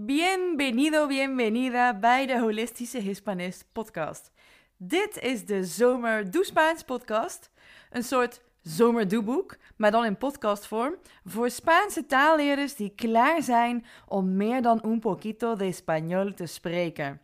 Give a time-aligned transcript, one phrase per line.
[0.00, 4.32] Bienvenido, bienvenida bij de Holistische Hispanist podcast.
[4.76, 7.50] Dit is de Zomer Doe Spaans podcast.
[7.90, 10.94] Een soort zomerdoeboek, maar dan in podcastvorm.
[11.24, 17.20] Voor Spaanse taalleerders die klaar zijn om meer dan un poquito de español te spreken.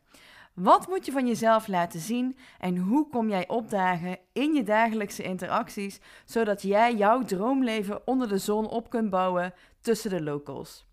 [0.54, 5.22] Wat moet je van jezelf laten zien en hoe kom jij opdagen in je dagelijkse
[5.22, 10.86] interacties, zodat jij jouw droomleven onder de zon op kunt bouwen tussen de locals?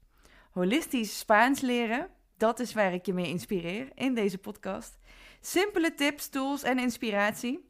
[0.51, 4.99] Holistisch Spaans leren, dat is waar ik je mee inspireer in deze podcast.
[5.41, 7.69] Simpele tips, tools en inspiratie.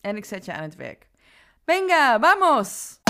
[0.00, 1.08] En ik zet je aan het werk.
[1.64, 3.00] Venga, vamos!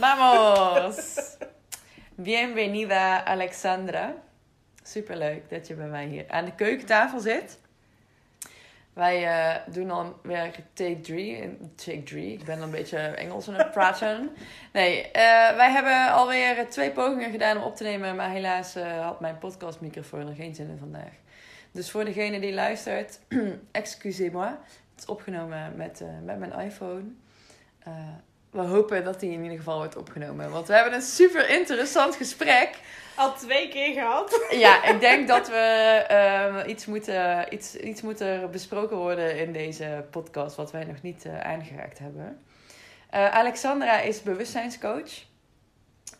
[0.00, 1.36] Vamos!
[2.14, 4.24] Bienvenida Alexandra.
[4.86, 7.58] Superleuk dat je bij mij hier aan de keukentafel zit.
[8.92, 11.58] Wij uh, doen alweer take 3.
[11.74, 12.32] Take 3.
[12.32, 14.30] Ik ben een beetje Engels aan het praten.
[14.72, 15.12] Nee, uh,
[15.56, 18.16] wij hebben alweer twee pogingen gedaan om op te nemen.
[18.16, 21.12] Maar helaas uh, had mijn podcastmicrofoon er geen zin in vandaag.
[21.70, 23.20] Dus voor degene die luistert,
[23.70, 24.48] excusez-moi.
[24.48, 27.14] Het is opgenomen met, met mijn iPhone.
[28.50, 30.50] We hopen dat die in ieder geval wordt opgenomen.
[30.50, 32.78] Want we hebben een super interessant gesprek.
[33.14, 34.46] Al twee keer gehad.
[34.50, 40.04] Ja, ik denk dat we uh, iets, moeten, iets, iets moeten besproken worden in deze
[40.10, 42.44] podcast, wat wij nog niet uh, aangeraakt hebben.
[43.14, 45.24] Uh, Alexandra is bewustzijnscoach.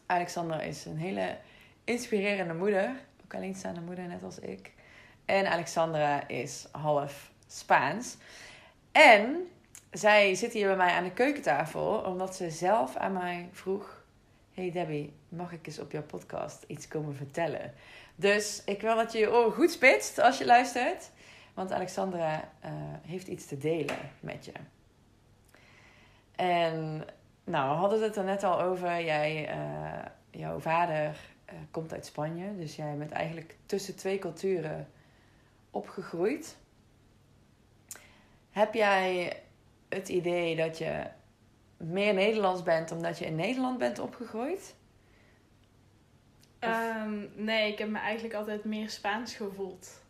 [0.07, 1.37] Alexandra is een hele
[1.85, 2.91] inspirerende moeder,
[3.25, 4.73] ook alleenstaande moeder, net als ik.
[5.25, 8.17] En Alexandra is half Spaans.
[8.93, 9.49] En
[9.99, 14.05] zij zit hier bij mij aan de keukentafel, omdat ze zelf aan mij vroeg
[14.55, 17.75] hey Debbie, mag ik eens op jouw podcast iets komen vertellen?
[18.15, 21.11] Dus ik wil dat je je oren goed spitst als je luistert.
[21.55, 22.71] Want Alexandra uh,
[23.03, 24.53] heeft iets te delen met je.
[26.37, 27.05] En
[27.45, 29.05] nou, we hadden het er net al over.
[29.05, 32.57] Jij, uh, jouw vader uh, komt uit Spanje.
[32.57, 34.89] Dus jij bent eigenlijk tussen twee culturen
[35.71, 36.57] opgegroeid.
[38.51, 39.43] Heb jij
[39.89, 41.07] het idee dat je
[41.77, 44.75] meer Nederlands bent omdat je in Nederland bent opgegroeid?
[46.61, 50.05] Um, nee, ik heb me eigenlijk altijd meer Spaans gevoeld.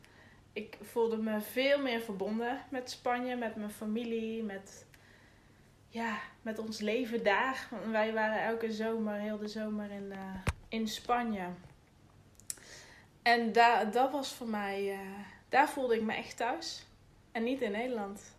[0.52, 4.86] Ik voelde me veel meer verbonden met Spanje, met mijn familie, met,
[5.88, 7.68] ja, met ons leven daar.
[7.70, 10.34] Want wij waren elke zomer, heel de zomer in, uh,
[10.68, 11.46] in Spanje.
[13.22, 14.98] En daar, dat was voor mij, uh,
[15.48, 16.86] daar voelde ik me echt thuis.
[17.32, 18.36] En niet in Nederland.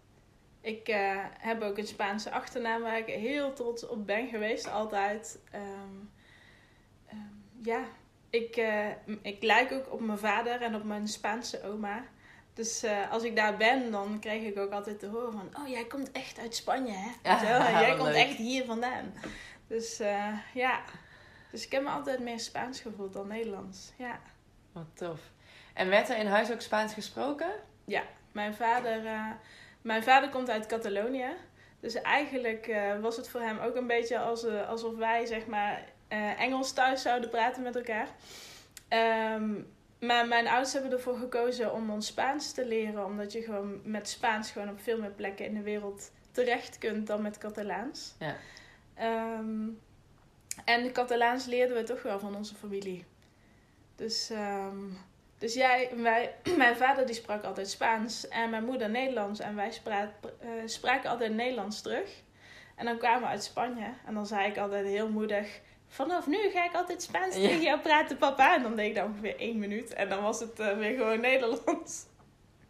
[0.68, 5.40] Ik uh, heb ook een Spaanse achternaam waar ik heel trots op ben geweest, altijd.
[5.56, 6.10] Um,
[7.12, 7.84] um, ja,
[8.30, 8.88] ik, uh,
[9.22, 12.04] ik lijk ook op mijn vader en op mijn Spaanse oma.
[12.54, 15.50] Dus uh, als ik daar ben, dan krijg ik ook altijd te horen van...
[15.62, 17.10] Oh, jij komt echt uit Spanje, hè?
[17.24, 17.46] Ja, Zo,
[17.86, 18.16] jij komt leuk.
[18.26, 19.14] echt hier vandaan.
[19.68, 19.98] Dus
[20.54, 20.82] ja,
[21.52, 23.92] dus ik heb me altijd meer Spaans gevoeld dan Nederlands.
[23.98, 24.20] Ja.
[24.72, 25.20] Wat tof.
[25.74, 27.52] En werd er in huis ook Spaans gesproken?
[27.86, 29.02] Ja, mijn vader
[29.82, 31.30] mijn vader komt uit Catalonië.
[31.80, 35.46] Dus eigenlijk uh, was het voor hem ook een beetje als, uh, alsof wij zeg
[35.46, 38.08] maar uh, Engels thuis zouden praten met elkaar.
[39.36, 43.06] Um, maar mijn ouders hebben ervoor gekozen om ons Spaans te leren.
[43.06, 47.08] Omdat je gewoon met Spaans gewoon op veel meer plekken in de wereld terecht kunt
[47.08, 48.16] dan met Catalaans.
[48.20, 48.36] Ja.
[49.40, 49.80] Um,
[50.66, 53.06] en Catalaans leerden we toch wel van onze familie.
[53.96, 54.98] Dus um,
[55.38, 59.40] dus jij, wij, mijn vader die sprak altijd Spaans en mijn moeder Nederlands.
[59.40, 60.10] En wij spraak,
[60.44, 62.10] uh, spraken altijd Nederlands terug.
[62.76, 63.94] En dan kwamen we uit Spanje.
[64.06, 65.60] En dan zei ik altijd heel moedig...
[65.90, 67.42] Vanaf nu ga ik altijd Spaans ja.
[67.42, 68.56] tegen jou praten, papa.
[68.56, 69.94] En dan deed ik dat ongeveer één minuut.
[69.94, 72.06] En dan was het uh, weer gewoon Nederlands.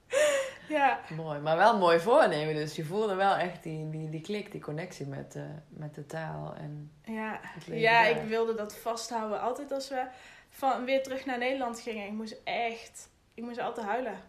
[0.70, 1.00] ja.
[1.16, 2.56] Mooi, maar wel mooi voornemen.
[2.56, 6.06] Dus je voelde wel echt die, die, die klik, die connectie met, uh, met de
[6.06, 7.40] taal en ja.
[7.66, 8.10] Ja, daar.
[8.10, 9.42] ik wilde dat vasthouden.
[9.42, 10.06] Altijd als we
[10.50, 12.06] van weer terug naar Nederland gingen.
[12.06, 14.22] Ik moest echt, ik moest altijd huilen.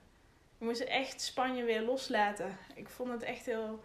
[0.59, 2.59] Ik moest echt Spanje weer loslaten.
[2.75, 3.81] Ik vond het echt heel,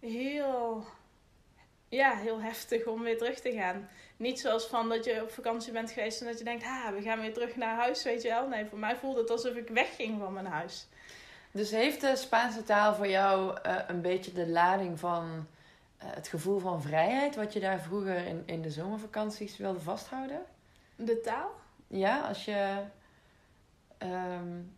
[0.00, 0.84] heel,
[1.88, 3.88] ja, heel heftig om weer terug te gaan.
[4.16, 7.02] Niet zoals van dat je op vakantie bent geweest en dat je denkt, ah, we
[7.02, 8.48] gaan weer terug naar huis, weet je wel.
[8.48, 10.86] Nee, voor mij voelde het alsof ik wegging van mijn huis.
[11.50, 15.24] Dus heeft de Spaanse taal voor jou uh, een beetje de lading van
[16.02, 20.42] uh, het gevoel van vrijheid, wat je daar vroeger in, in de zomervakanties wilde vasthouden?
[20.96, 21.50] De taal?
[21.86, 22.82] Ja, als je.
[23.98, 24.76] Um,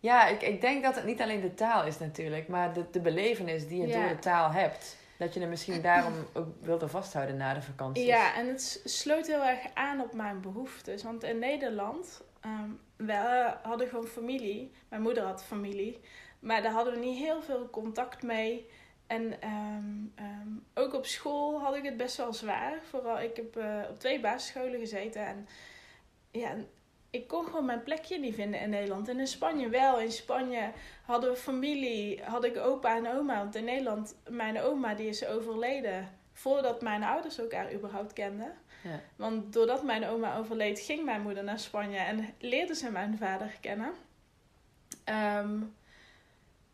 [0.00, 3.00] ja, ik, ik denk dat het niet alleen de taal is natuurlijk, maar de, de
[3.00, 4.00] belevenis die je ja.
[4.00, 4.96] door de taal hebt.
[5.18, 8.06] Dat je er misschien daarom ook wilde vasthouden na de vakantie.
[8.06, 11.02] Ja, en het sloot heel erg aan op mijn behoeftes.
[11.02, 14.72] Want in Nederland ehm, we hadden gewoon familie.
[14.88, 16.00] Mijn moeder had familie.
[16.38, 18.68] Maar daar hadden we niet heel veel contact mee.
[19.06, 19.84] En ehm,
[20.14, 22.78] ehm, ook op school had ik het best wel zwaar.
[22.90, 25.26] Vooral, ik heb eh, op twee basisscholen gezeten.
[25.26, 25.48] En
[26.32, 26.56] ja,
[27.10, 29.08] ik kon gewoon mijn plekje niet vinden in Nederland.
[29.08, 30.00] En in Spanje wel.
[30.00, 30.72] In Spanje
[31.04, 33.38] hadden we familie, had ik opa en oma.
[33.38, 38.52] Want in Nederland, mijn oma die is overleden voordat mijn ouders elkaar überhaupt kenden.
[38.82, 39.00] Ja.
[39.16, 43.56] Want doordat mijn oma overleed, ging mijn moeder naar Spanje en leerde ze mijn vader
[43.60, 43.92] kennen.
[45.04, 45.60] Ehm,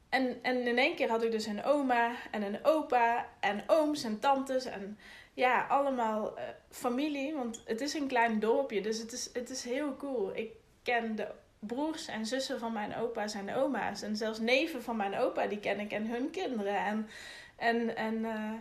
[0.09, 4.05] en, en in één keer had ik dus een oma en een opa en ooms
[4.05, 4.99] en tantes en
[5.35, 7.35] ja, allemaal eh, familie.
[7.35, 10.37] Want het is een klein dorpje, dus het is, het is heel cool.
[10.37, 10.53] Ik
[10.83, 11.29] ken de
[11.59, 14.03] broers en zussen van mijn opa's en oma's.
[14.03, 16.77] En zelfs neven van mijn opa, die ken ik en hun kinderen.
[16.77, 17.09] En,
[17.57, 18.53] en, en eh,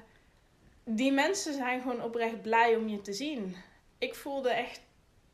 [0.84, 3.56] die mensen zijn gewoon oprecht blij om je te zien.
[3.98, 4.82] Ik voelde echt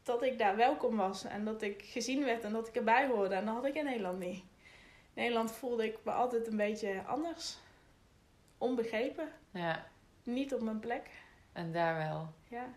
[0.03, 3.35] dat ik daar welkom was en dat ik gezien werd en dat ik erbij hoorde.
[3.35, 4.43] En dat had ik in Nederland niet.
[5.13, 7.57] Nederland voelde ik me altijd een beetje anders.
[8.57, 9.27] Onbegrepen.
[9.51, 9.85] ja,
[10.23, 11.09] Niet op mijn plek.
[11.51, 12.33] en daar wel.
[12.49, 12.67] Ja.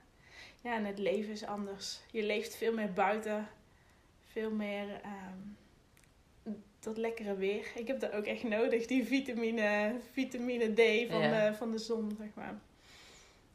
[0.63, 2.01] ja, en het leven is anders.
[2.11, 3.49] Je leeft veel meer buiten.
[4.31, 7.71] Veel meer ehm, dat lekkere weer.
[7.75, 11.49] Ik heb dat ook echt nodig, die vitamine, vitamine D van, Ja.
[11.51, 12.55] de, van de zon, zeg maar.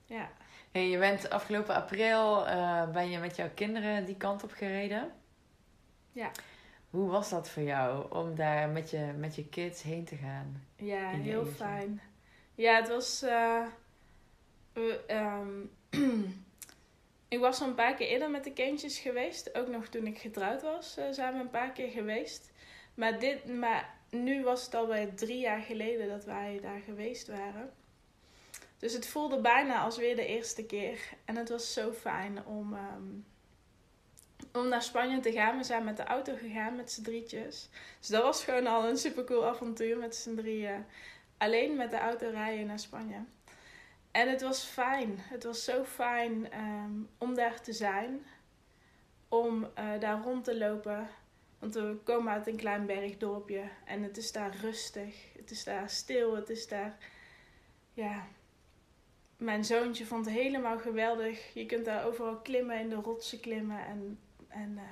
[0.05, 0.31] Ja.
[0.71, 5.11] Hey, je bent afgelopen april eh, ben je met jouw kinderen die kant op gereden.
[6.11, 6.31] Ja.
[6.91, 10.63] Hoe was dat voor jou om daar met je, met je kids heen te gaan?
[10.75, 12.01] Ja, heel fijn.
[12.55, 13.21] Ja, het was.
[13.21, 13.65] eh,
[14.73, 15.59] we, ehm,
[17.35, 19.55] ik was al een paar keer eerder met de kindjes geweest.
[19.55, 22.51] Ook nog toen ik getrouwd was, eh, zijn we een paar keer geweest.
[22.93, 27.71] Maar, dit, maar nu was het alweer drie jaar geleden dat wij daar geweest waren.
[28.77, 30.99] Dus het voelde bijna als weer de eerste keer.
[31.25, 33.03] En het was zo fijn om, ehm,
[34.53, 35.57] om naar Spanje te gaan.
[35.57, 37.69] We zijn met de auto gegaan met z'n drietjes.
[37.99, 40.85] Dus dat was gewoon al een supercool avontuur met z'n drieën.
[41.37, 43.23] Alleen met de auto rijden naar Spanje.
[44.11, 45.15] En het was fijn.
[45.17, 48.25] Het was zo fijn ehm, om daar te zijn.
[49.29, 51.09] Om eh, daar rond te lopen.
[51.59, 53.63] Want we komen uit een klein bergdorpje.
[53.85, 55.33] En het is daar rustig.
[55.35, 56.35] Het is daar stil.
[56.35, 56.97] Het is daar...
[57.93, 58.27] Ja...
[59.37, 61.53] Mijn zoontje vond het helemaal geweldig.
[61.53, 63.85] Je kunt daar overal klimmen, in de rotsen klimmen.
[63.85, 64.19] En,
[64.51, 64.83] en eh,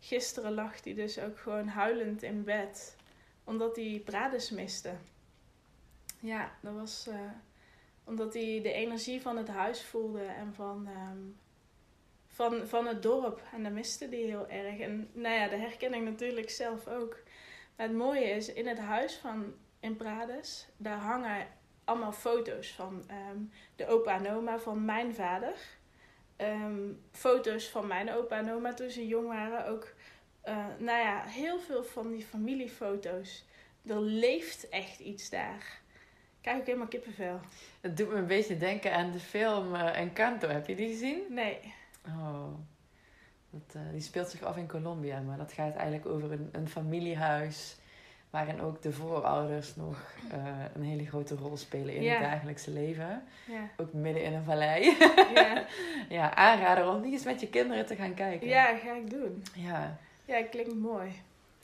[0.00, 2.96] gisteren lag hij dus ook gewoon huilend in bed.
[3.44, 4.92] Omdat hij Prades miste.
[6.20, 7.30] Ja, dat was eh,
[8.04, 11.18] omdat hij de energie van het huis voelde en van, ehm,
[12.26, 13.42] van, van het dorp.
[13.52, 14.78] En dat miste hij heel erg.
[14.78, 17.22] En nou ja, dat herken ik natuurlijk zelf ook.
[17.76, 21.46] Maar het mooie is, in het huis van in Prades, daar hangen
[21.84, 23.38] allemaal foto's van ehm,
[23.76, 25.54] de opa en oma van mijn vader.
[26.42, 29.66] Ehm, foto's van mijn opa en oma toen ze jong waren.
[29.66, 29.94] Ook,
[30.40, 33.44] eh, nou ja, heel veel van die familiefoto's.
[33.86, 35.80] Er leeft echt iets daar.
[36.40, 37.40] Kijk ik helemaal kippenvel.
[37.80, 40.48] Het doet me een beetje denken aan de film eh, Encanto.
[40.48, 41.20] Heb je die gezien?
[41.28, 41.58] Nee.
[42.06, 42.54] Oh.
[43.50, 46.68] Dat, eh, die speelt zich af in Colombia, maar dat gaat eigenlijk over een, een
[46.68, 47.76] familiehuis.
[48.32, 53.24] Waarin ook de voorouders nog eh, een hele grote rol spelen in het dagelijkse leven.
[53.46, 53.70] Ja.
[53.76, 54.96] Ook midden in een vallei.
[55.34, 55.66] Ja.
[56.18, 58.48] ja, aanrader om die eens met je kinderen te gaan kijken.
[58.48, 59.42] ja, ga ik doen.
[59.54, 61.10] Ja, Ja, klinkt mooi.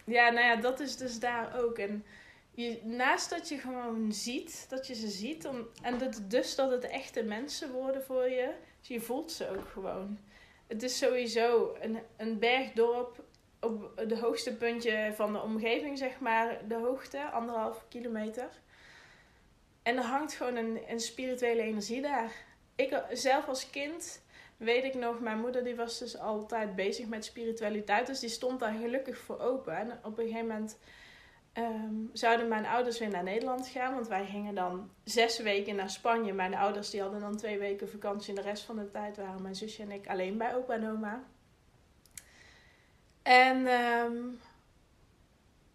[0.04, 1.78] Ja, nou ja, dat is dus daar ook.
[1.78, 2.04] En
[2.50, 6.70] je, naast dat je gewoon ziet, dat je ze ziet, om, en dat, dus dat
[6.70, 10.18] het echte mensen worden voor je, dus je voelt ze ook gewoon.
[10.66, 13.24] Het is sowieso een, een bergdorp
[13.60, 18.48] op de hoogste puntje van de omgeving, zeg maar, de hoogte, anderhalf kilometer.
[19.82, 22.32] En er hangt gewoon een, een spirituele energie daar.
[22.74, 24.22] Ik zelf als kind
[24.58, 28.06] weet ik nog, mijn moeder die was dus altijd bezig met spiritualiteit.
[28.06, 29.76] Dus die stond daar gelukkig voor open.
[29.76, 30.78] En op een gegeven moment
[31.52, 33.94] ehm, zouden mijn ouders weer naar Nederland gaan.
[33.94, 36.32] Want wij gingen dan zes weken naar Spanje.
[36.32, 38.28] Mijn ouders die hadden dan twee weken vakantie.
[38.28, 40.90] En de rest van de tijd waren mijn zusje en ik alleen bij opa en
[40.90, 41.24] oma.
[43.28, 44.16] En ehm,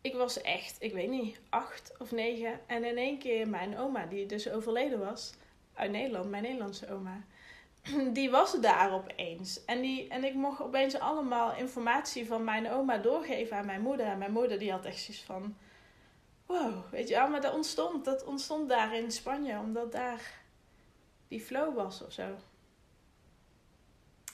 [0.02, 2.68] ik was echt, ik weet niet, acht of negen.
[2.68, 5.34] En in één keer mijn oma, die dus overleden was,
[5.74, 7.24] uit Nederland, mijn Nederlandse oma
[8.14, 9.66] die was daar opeens.
[9.66, 14.06] En, die, en ik mocht opeens allemaal informatie van mijn oma doorgeven aan mijn moeder.
[14.06, 15.56] En mijn moeder die had echt zoiets van...
[16.46, 19.60] Wow, weet je wel, maar dat ontstond, dat ontstond daar in Spanje.
[19.60, 20.42] Omdat daar
[21.28, 22.36] die flow was of zo.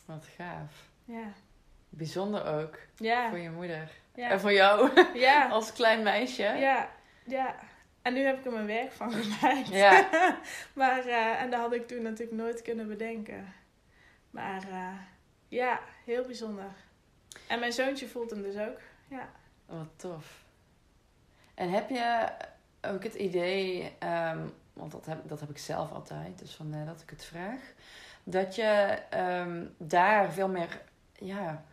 [0.06, 0.90] wat gaaf.
[1.06, 1.34] Ja.
[1.90, 3.30] Bijzonder ook Ja.
[3.30, 3.90] voor je moeder.
[4.16, 4.40] En Ja.
[4.40, 5.48] voor jou Ja.
[5.48, 6.44] als klein meisje.
[6.44, 6.90] Ja.
[7.26, 7.56] Ja.
[8.02, 9.68] En nu heb ik er mijn werk van gemaakt.
[9.68, 10.10] Ja.
[10.74, 13.54] maar, eh, en dat had ik toen natuurlijk nooit kunnen bedenken.
[14.30, 14.94] Maar eh,
[15.48, 16.72] ja, heel bijzonder.
[17.48, 18.80] En mijn zoontje voelt hem dus ook.
[19.08, 19.30] Ja.
[19.66, 20.44] Wat tof.
[21.56, 22.28] En heb je
[22.82, 24.40] ook het idee, ehm,
[24.74, 27.60] want dat heb, dat heb ik zelf altijd, dus vandaar dat ik het vraag,
[28.24, 30.82] dat je ehm, daar veel meer
[31.14, 31.64] ja,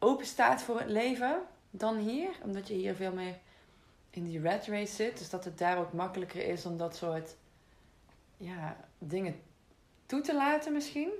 [0.00, 2.30] open staat voor het leven dan hier?
[2.42, 3.38] Omdat je hier veel meer
[4.10, 7.36] in die red race zit, dus dat het daar ook makkelijker is om dat soort
[8.36, 9.40] ja, dingen
[10.06, 11.10] toe te laten misschien?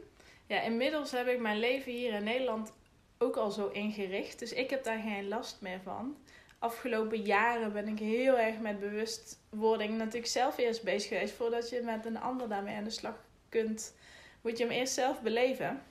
[0.46, 2.72] Ja, inmiddels heb ik mijn leven hier in Nederland
[3.18, 4.38] ook al zo ingericht.
[4.38, 6.16] Dus ik heb daar geen last meer van.
[6.58, 11.34] Afgelopen jaren ben ik heel erg met bewustwording natuurlijk zelf eerst bezig geweest.
[11.34, 13.94] Voordat je met een ander daarmee aan de slag kunt,
[14.40, 15.82] moet je hem eerst zelf beleven.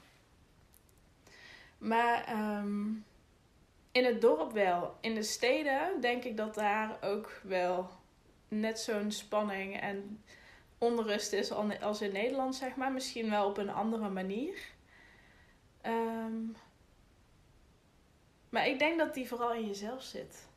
[1.79, 2.87] Maar ehm,
[3.91, 4.97] in het dorp wel.
[5.01, 7.89] In de steden denk ik dat daar ook wel
[8.47, 10.23] net zo'n spanning en
[10.77, 12.91] onrust is als in Nederland, zeg maar.
[12.91, 14.57] Misschien wel op een andere manier.
[15.81, 16.45] Ehm,
[18.49, 20.47] maar ik denk dat die vooral in jezelf zit.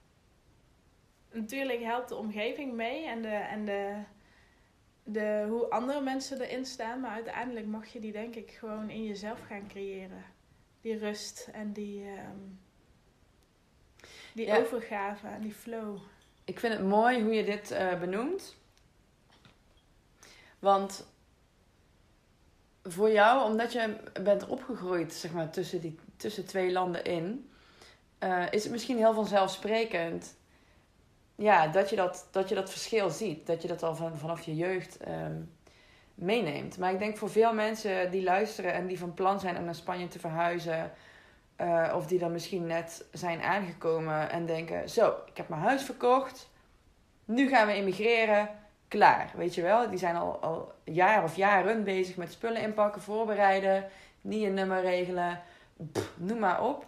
[1.30, 4.02] Natuurlijk helpt de omgeving mee en, de, en de,
[5.04, 7.00] de, hoe andere mensen erin staan.
[7.00, 10.24] Maar uiteindelijk mag je die denk ik gewoon in jezelf gaan creëren.
[10.82, 12.60] Die rust en die, um,
[14.34, 15.98] die overgave en die flow.
[16.44, 18.56] Ik vind het mooi hoe je dit uh, benoemt.
[20.58, 21.06] Want
[22.82, 27.50] voor jou, omdat je bent opgegroeid zeg maar, tussen, die, tussen twee landen in,
[28.20, 30.34] uh, is het misschien heel vanzelfsprekend
[31.34, 33.46] ja, dat, je dat, dat je dat verschil ziet.
[33.46, 35.52] Dat je dat al van, vanaf je jeugd um,
[36.14, 36.78] meeneemt.
[36.78, 39.74] Maar ik denk voor veel mensen die luisteren en die van plan zijn om naar
[39.74, 40.92] Spanje te verhuizen.
[41.60, 45.82] Uh, of die dan misschien net zijn aangekomen en denken: Zo, ik heb mijn huis
[45.82, 46.50] verkocht.
[47.24, 48.48] Nu gaan we immigreren
[48.88, 49.30] klaar.
[49.34, 53.84] Weet je wel, die zijn al, al jaar of jaren bezig met spullen inpakken, voorbereiden,
[54.20, 55.40] niet nummer regelen,
[56.16, 56.86] noem maar op.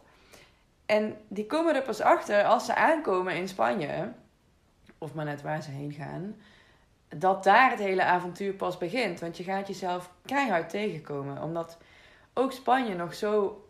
[0.86, 4.12] En die komen er pas achter als ze aankomen in Spanje,
[4.98, 6.36] of maar net waar ze heen gaan,
[7.18, 9.20] dat daar het hele avontuur pas begint.
[9.20, 11.78] Want je gaat jezelf keihard tegenkomen, omdat
[12.34, 13.64] ook Spanje nog zo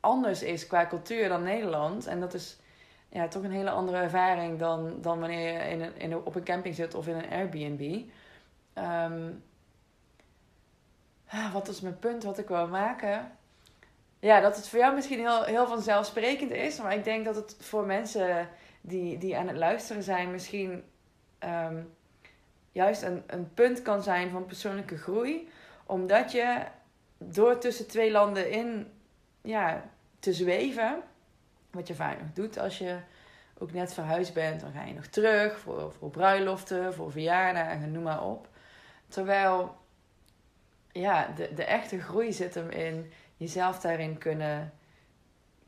[0.00, 2.06] anders is qua cultuur dan Nederland.
[2.06, 2.58] En dat is
[3.08, 6.34] ja, toch een hele andere ervaring dan, dan wanneer je in een, in een, op
[6.34, 8.02] een camping zit of in een Airbnb.
[8.74, 9.42] Um,
[11.52, 13.32] wat is mijn punt wat ik wil maken?
[14.18, 16.80] Ja, dat het voor jou misschien heel, heel vanzelfsprekend is.
[16.80, 18.48] Maar ik denk dat het voor mensen
[18.80, 20.84] die, die aan het luisteren zijn, misschien
[21.44, 21.96] um,
[22.78, 25.48] juist een, een punt kan zijn van persoonlijke groei.
[25.86, 26.62] Omdat je
[27.18, 28.92] door tussen twee landen in
[29.40, 29.84] ja,
[30.18, 31.02] te zweven
[31.70, 32.98] wat je vaak nog doet als je
[33.58, 34.60] ook net verhuisd bent.
[34.60, 38.48] Dan ga je nog terug voor, voor bruiloften, voor verjaardagen, noem maar op.
[39.08, 39.76] Terwijl
[40.92, 44.72] ja, de, de echte groei zit hem in jezelf daarin kunnen,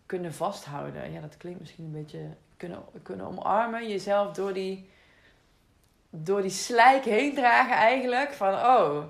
[0.07, 1.13] kunnen vasthouden.
[1.13, 3.89] Ja, dat klinkt misschien een beetje kunnen, kunnen omarmen.
[3.89, 4.91] Jezelf door die,
[6.11, 8.33] door die slijk heen dragen eigenlijk.
[8.33, 9.05] Van oh,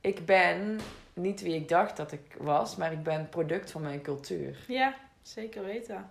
[0.00, 0.80] ik ben
[1.12, 4.64] niet wie ik dacht dat ik was, maar ik ben product van mijn cultuur.
[4.66, 6.10] Ja, zeker weten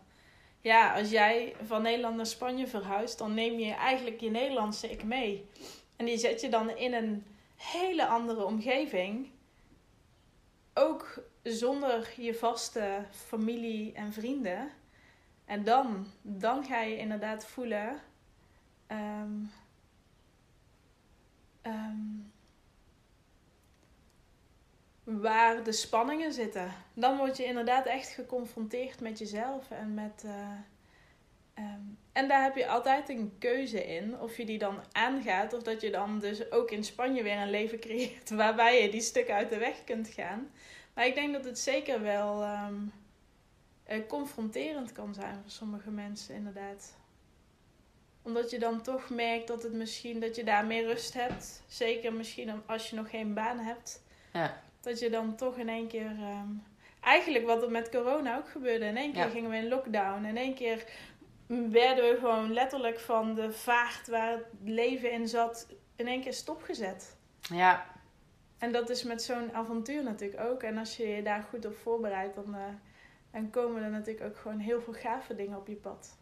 [0.65, 5.03] ja, als jij van Nederland naar Spanje verhuist, dan neem je eigenlijk je Nederlandse ik
[5.03, 5.49] mee.
[5.95, 7.25] En die zet je dan in een
[7.55, 9.29] hele andere omgeving.
[10.73, 14.69] Ook zonder je vaste familie en vrienden.
[15.45, 17.99] En dan, dan ga je inderdaad voelen.
[18.91, 19.51] Um,
[21.67, 22.31] um,
[25.03, 26.72] waar de spanningen zitten.
[26.93, 30.24] Dan word je inderdaad echt geconfronteerd met jezelf en met.
[30.25, 30.51] Uh,
[31.57, 34.19] um, en daar heb je altijd een keuze in.
[34.19, 37.50] Of je die dan aangaat, of dat je dan dus ook in Spanje weer een
[37.50, 40.50] leven creëert waarbij je die stukken uit de weg kunt gaan.
[40.93, 42.91] Maar ik denk dat het zeker wel um,
[43.89, 46.98] uh, confronterend kan zijn voor sommige mensen, inderdaad
[48.25, 51.63] omdat je dan toch merkt dat het misschien dat je daar meer rust hebt.
[51.67, 54.03] Zeker misschien als je nog geen baan hebt.
[54.34, 54.62] Ja.
[54.82, 56.05] Dat je dan toch in één keer.
[56.05, 56.50] Ehm,
[57.01, 58.86] eigenlijk wat er met corona ook gebeurde.
[58.86, 60.25] In één keer gingen we in lockdown.
[60.25, 60.86] In één keer
[61.48, 65.67] werden we gewoon letterlijk van de vaart waar het leven in zat.
[65.96, 67.17] in één keer stopgezet.
[67.39, 67.86] Ja.
[68.58, 70.63] En dat is met zo'n avontuur natuurlijk ook.
[70.63, 72.62] En als je je daar goed op voorbereidt, dan, uh,
[73.32, 76.17] dan komen er natuurlijk ook gewoon heel veel gave dingen op je pad.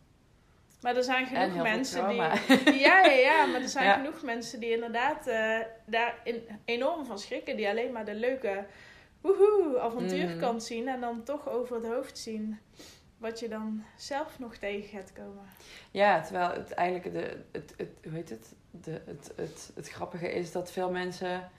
[0.83, 2.21] Maar er zijn genoeg mensen die.
[2.85, 7.19] Ja, ja, ja, maar er zijn genoeg mensen die inderdaad uh, daar in, enorm van
[7.19, 7.55] schrikken.
[7.55, 8.65] Die alleen maar de leuke
[9.21, 10.59] woehoe, avontuurkant mm.
[10.59, 10.87] zien.
[10.87, 12.59] En dan toch over het hoofd zien
[13.17, 15.43] wat je dan zelf nog tegen gaat komen.
[15.91, 18.53] Ja, terwijl het eigenlijk de, het, het, hoe heet het?
[18.71, 21.49] De, het, het, het grappige is dat veel mensen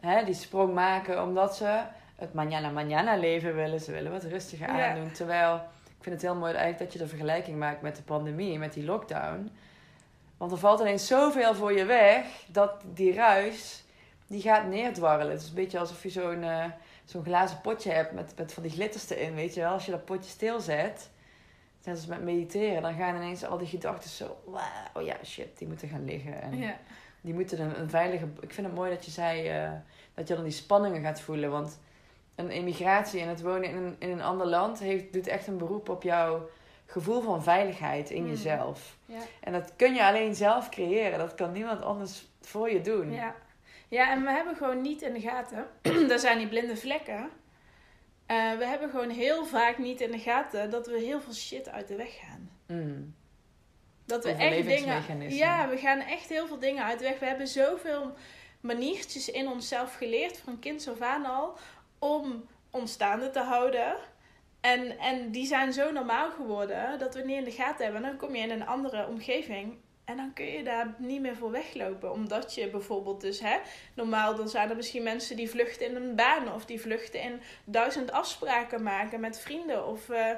[0.00, 1.82] hè, die sprong maken omdat ze
[2.16, 3.80] het manana manana leven willen.
[3.80, 5.12] Ze willen wat rustiger aandoen.
[5.12, 5.62] Terwijl
[6.02, 8.72] ik vind het heel mooi eigenlijk dat je de vergelijking maakt met de pandemie, met
[8.72, 9.50] die lockdown.
[10.36, 13.84] Want er valt ineens zoveel voor je weg dat die ruis,
[14.26, 15.32] die gaat neerdwarrelen.
[15.32, 16.64] Het is een beetje alsof je zo'n eh,
[17.04, 19.72] zo'n glazen potje hebt met, met van die glitters erin, weet je wel.
[19.72, 21.10] Als je dat potje stilzet,
[21.84, 24.36] net als met mediteren, dan gaan ineens al die gedachten zo...
[24.44, 24.62] "Wauw,
[24.94, 26.42] Oh ja, shit, die moeten gaan liggen.
[26.42, 26.76] En Ja.
[27.20, 28.24] die moeten een, een veilige...
[28.40, 29.70] Ik vind het mooi dat je zei eh,
[30.14, 31.50] dat je dan die spanningen gaat voelen.
[31.50, 31.78] Want
[32.34, 35.58] een emigratie en het wonen in een, in een ander land heeft, doet echt een
[35.58, 36.48] beroep op jouw
[36.86, 38.28] gevoel van veiligheid in Mm.
[38.28, 38.96] jezelf.
[39.06, 39.20] Ja.
[39.40, 41.18] En dat kun je alleen zelf creëren.
[41.18, 43.12] Dat kan niemand anders voor je doen.
[43.12, 43.34] Ja.
[43.88, 45.66] ja, en we hebben gewoon niet in de gaten.
[46.10, 47.30] er zijn die blinde vlekken.
[48.26, 51.68] Eh, we hebben gewoon heel vaak niet in de gaten dat we heel veel shit
[51.68, 52.50] uit de weg gaan.
[52.66, 53.14] Mm.
[54.04, 55.30] Dat we echt dingen.
[55.34, 57.18] Ja, we gaan echt heel veel dingen uit de weg.
[57.18, 58.14] We hebben zoveel
[58.60, 61.58] maniertjes in onszelf geleerd, van kinds af aan al,
[62.02, 63.96] om ons staande te houden.
[64.60, 68.04] En, en die zijn zo normaal geworden dat we het niet in de gaten hebben.
[68.04, 69.76] En dan kom je in een andere omgeving.
[70.04, 72.12] En dan kun je daar niet meer voor weglopen.
[72.12, 73.58] Omdat je bijvoorbeeld dus, hè,
[73.94, 76.52] normaal dan zijn er misschien mensen die vluchten in een baan.
[76.52, 79.86] Of die vluchten in duizend afspraken maken met vrienden.
[79.86, 80.30] Of, eh,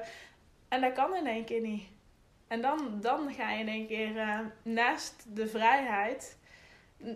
[0.68, 1.84] en dat kan in één keer niet.
[2.48, 6.38] En dan, dan ga je in één keer eh, naast de vrijheid.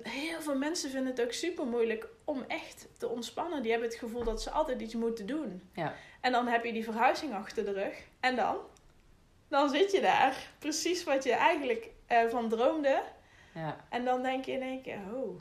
[0.02, 3.62] Heel veel mensen vinden het ook super moeilijk om echt te ontspannen.
[3.62, 5.71] Die hebben het gevoel dat ze altijd iets moeten doen.
[5.73, 5.95] Ja.
[6.21, 7.95] En dan heb je die verhuizing achter de rug.
[8.21, 8.57] En dan?
[9.49, 10.37] Dan zit je daar.
[10.59, 13.02] Precies wat je eigenlijk eh, van droomde.
[13.54, 13.76] Ja.
[13.88, 15.40] En dan denk je in één keer, oh.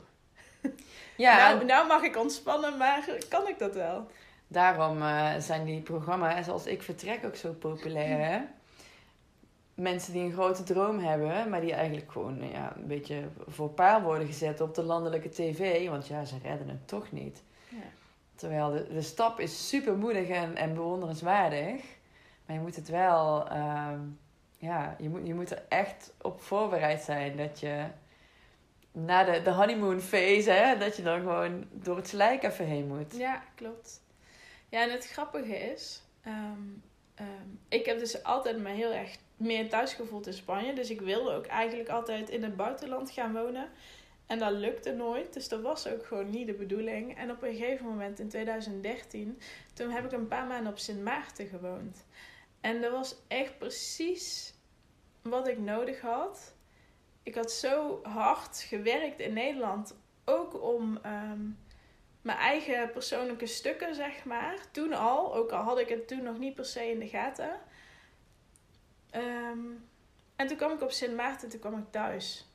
[1.16, 4.10] Ja, nou, nou mag ik ontspannen, maar kan ik dat wel?
[4.48, 8.18] daarom eh, zijn die programma's zoals Ik Vertrek ook zo populair.
[8.18, 8.40] Hè?
[9.78, 14.02] Mensen die een grote droom hebben, maar die eigenlijk gewoon ja, een beetje voor paal
[14.02, 15.88] worden gezet op de landelijke tv.
[15.88, 17.42] Want ja, ze redden het toch niet.
[17.68, 17.76] Ja.
[18.34, 21.82] Terwijl de, de stap is super moedig en, en bewonderenswaardig.
[22.46, 24.00] Maar je moet het wel, ehm,
[24.58, 27.84] ja, je moet, je moet er echt op voorbereid zijn dat je
[28.92, 32.86] na de, de honeymoon phase, hè, dat je dan gewoon door het slijk even heen
[32.86, 33.16] moet.
[33.16, 34.02] Ja, klopt.
[34.68, 36.62] Ja, en het grappige is, ehm,
[37.18, 40.72] ehm, ik heb dus altijd me heel erg meer thuis gevoeld in Spanje.
[40.72, 43.68] Dus ik wilde ook eigenlijk altijd in het buitenland gaan wonen.
[44.26, 47.16] En dat lukte nooit, dus dat was ook gewoon niet de bedoeling.
[47.16, 49.40] En op een gegeven moment in 2013,
[49.74, 52.04] toen heb ik een paar maanden op Sint Maarten gewoond.
[52.60, 54.54] En dat was echt precies
[55.22, 56.54] wat ik nodig had.
[57.22, 61.40] Ik had zo hard gewerkt in Nederland, ook om ehm,
[62.28, 64.58] mijn eigen persoonlijke stukken, zeg maar.
[64.70, 67.60] Toen al, ook al had ik het toen nog niet per se in de gaten.
[69.10, 69.58] Ehm,
[70.36, 72.46] en toen kwam ik op Sint Maarten, toen kwam ik thuis.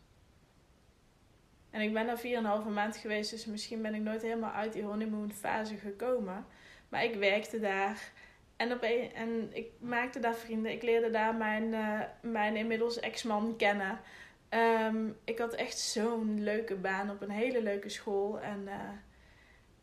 [1.70, 4.84] En ik ben daar 4,5 maand geweest, dus misschien ben ik nooit helemaal uit die
[4.84, 6.46] honeymoon fase gekomen.
[6.90, 8.12] Maar ik werkte daar
[8.56, 8.82] en,
[9.14, 10.72] en ik maakte daar vrienden.
[10.72, 14.00] Ik leerde daar mijn, eh, mijn inmiddels ex-man kennen.
[14.50, 18.40] Ehm, ik had echt zo'n leuke baan op een hele leuke school.
[18.40, 18.90] En eh,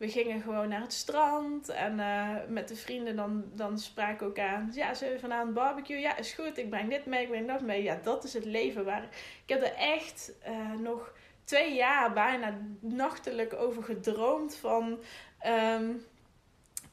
[0.01, 1.69] we gingen gewoon naar het strand.
[1.69, 4.67] En eh, met de vrienden dan, dan spraken we elkaar.
[4.71, 5.99] Ja, zullen we vanavond barbecue?
[5.99, 6.57] Ja, is goed.
[6.57, 7.83] Ik breng dit mee, ik breng dat mee.
[7.83, 8.85] Ja, dat is het leven.
[8.85, 9.03] Waar...
[9.43, 14.99] Ik heb er echt eh, nog twee jaar bijna nachtelijk over gedroomd van...
[15.39, 15.93] ehm,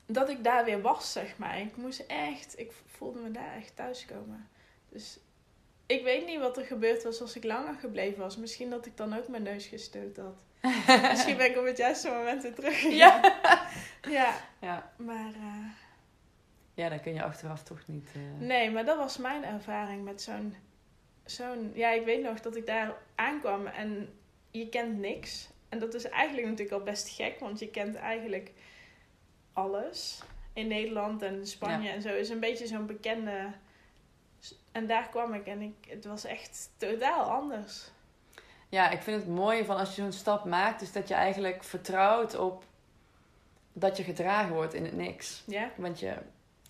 [0.06, 1.60] dat ik daar weer was, zeg maar.
[1.60, 2.58] Ik moest echt...
[2.58, 4.48] Ik voelde me daar echt thuiskomen.
[4.88, 5.18] Dus
[5.86, 8.36] ik weet niet wat er gebeurd was als ik langer gebleven was.
[8.36, 10.47] Misschien dat ik dan ook mijn neus gestoot had.
[11.10, 12.80] Misschien ben ik op het juiste moment weer terug.
[12.82, 13.20] Ja.
[14.08, 14.92] Ja, Ja.
[14.96, 15.32] maar...
[15.34, 15.64] eh,
[16.74, 18.08] ja, dan kun je achteraf toch niet...
[18.14, 20.54] eh, nee, maar dat was mijn ervaring met zo'n...
[21.24, 24.18] zo'n ja, ik weet nog dat ik daar aankwam en
[24.50, 25.48] je kent niks.
[25.68, 28.50] En dat is eigenlijk natuurlijk al best gek, want je kent eigenlijk
[29.52, 30.22] alles.
[30.52, 33.50] In Nederland en Spanje en zo is een beetje zo'n bekende...
[34.72, 37.90] En daar kwam ik en ik, het was echt totaal anders.
[38.68, 41.64] Ja, ik vind het mooie van als je zo'n stap maakt, is dat je eigenlijk
[41.64, 42.64] vertrouwt op
[43.72, 45.42] dat je gedragen wordt in het niks.
[45.46, 45.70] Ja?
[45.76, 46.14] Want je,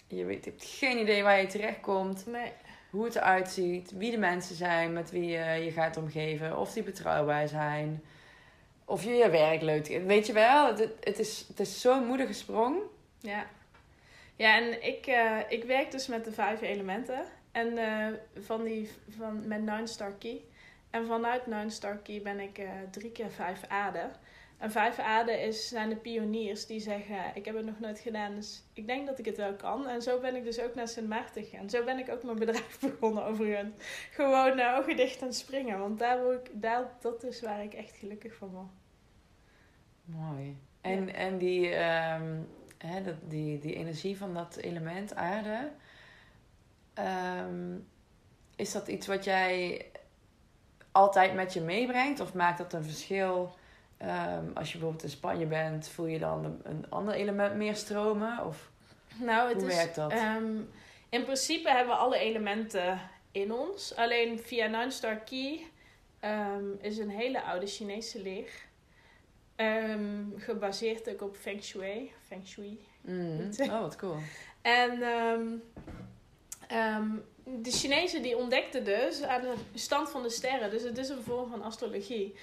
[0.06, 2.52] je, weet, je hebt geen idee waar je terechtkomt, Nee.
[2.90, 6.72] hoe het eruit ziet, wie de mensen zijn met wie je je gaat omgeven, of
[6.72, 8.02] die betrouwbaar zijn,
[8.84, 10.06] of je je werk leuk vindt.
[10.06, 12.76] Weet je wel, het, het is, het is zo'n moedige sprong.
[13.20, 13.46] Ja.
[14.36, 17.24] Ja, en ik, eh, ik werk dus met de vijf elementen.
[17.52, 18.06] En eh,
[18.44, 20.40] van die, van, met Nine Star Key.
[20.98, 24.10] En vanuit Nine Star Key ben ik eh, drie keer vijf aarde.
[24.56, 28.34] En vijf aarde is, zijn de pioniers die zeggen, ik heb het nog nooit gedaan,
[28.34, 29.88] dus ik denk dat ik het wel kan.
[29.88, 31.70] En zo ben ik dus ook naar Sint Maarten gegaan.
[31.70, 33.74] Zo ben ik ook mijn bedrijf begonnen overigens.
[34.10, 35.78] Gewoon uh, ogen dicht en springen.
[35.78, 38.70] Want daar word ik, daar, dat is waar ik echt gelukkig van word.
[40.04, 40.56] Mooi.
[40.80, 42.36] En, en die, ehm,
[42.78, 45.70] hè, dat, die, die energie van dat element aarde,
[46.94, 47.76] ehm,
[48.56, 49.86] is dat iets wat jij
[50.98, 52.20] altijd met je meebrengt?
[52.20, 53.54] Of maakt dat een verschil?
[53.96, 57.76] Ehm, als je bijvoorbeeld in Spanje bent, voel je dan een, een ander element meer
[57.76, 58.44] stromen?
[58.46, 58.70] Of
[59.16, 60.10] Nou, het hoe is, werkt dat?
[60.12, 60.56] ehm,
[61.08, 63.00] in principe hebben we alle elementen
[63.32, 63.96] in ons.
[63.96, 65.60] Alleen via Nine Star Key
[66.20, 68.50] ehm, is een hele oude Chinese leer.
[70.36, 72.12] Gebaseerd ook op Feng Shui.
[72.26, 72.80] Feng Shui.
[73.00, 73.50] Mm.
[73.60, 74.16] Oh, wat cool.
[74.62, 75.02] En
[77.56, 81.22] de Chinezen die ontdekten dus aan de stand van de sterren, dus het is een
[81.22, 82.34] vorm van astrologie,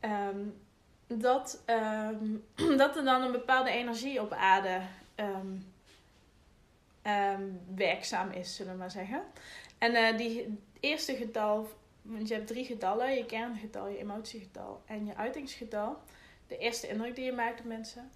[0.00, 0.40] ehm,
[1.06, 2.24] dat, ehm,
[2.82, 4.80] dat er dan een bepaalde energie op aarde
[5.14, 5.46] ehm,
[7.74, 9.22] werkzaam is, zullen we maar zeggen.
[9.78, 11.68] En eh, die eerste getal,
[12.02, 15.98] want je hebt drie getallen, je kerngetal, je emotiegetal en je uitingsgetal.
[16.46, 18.10] De eerste indruk die je maakt op mensen.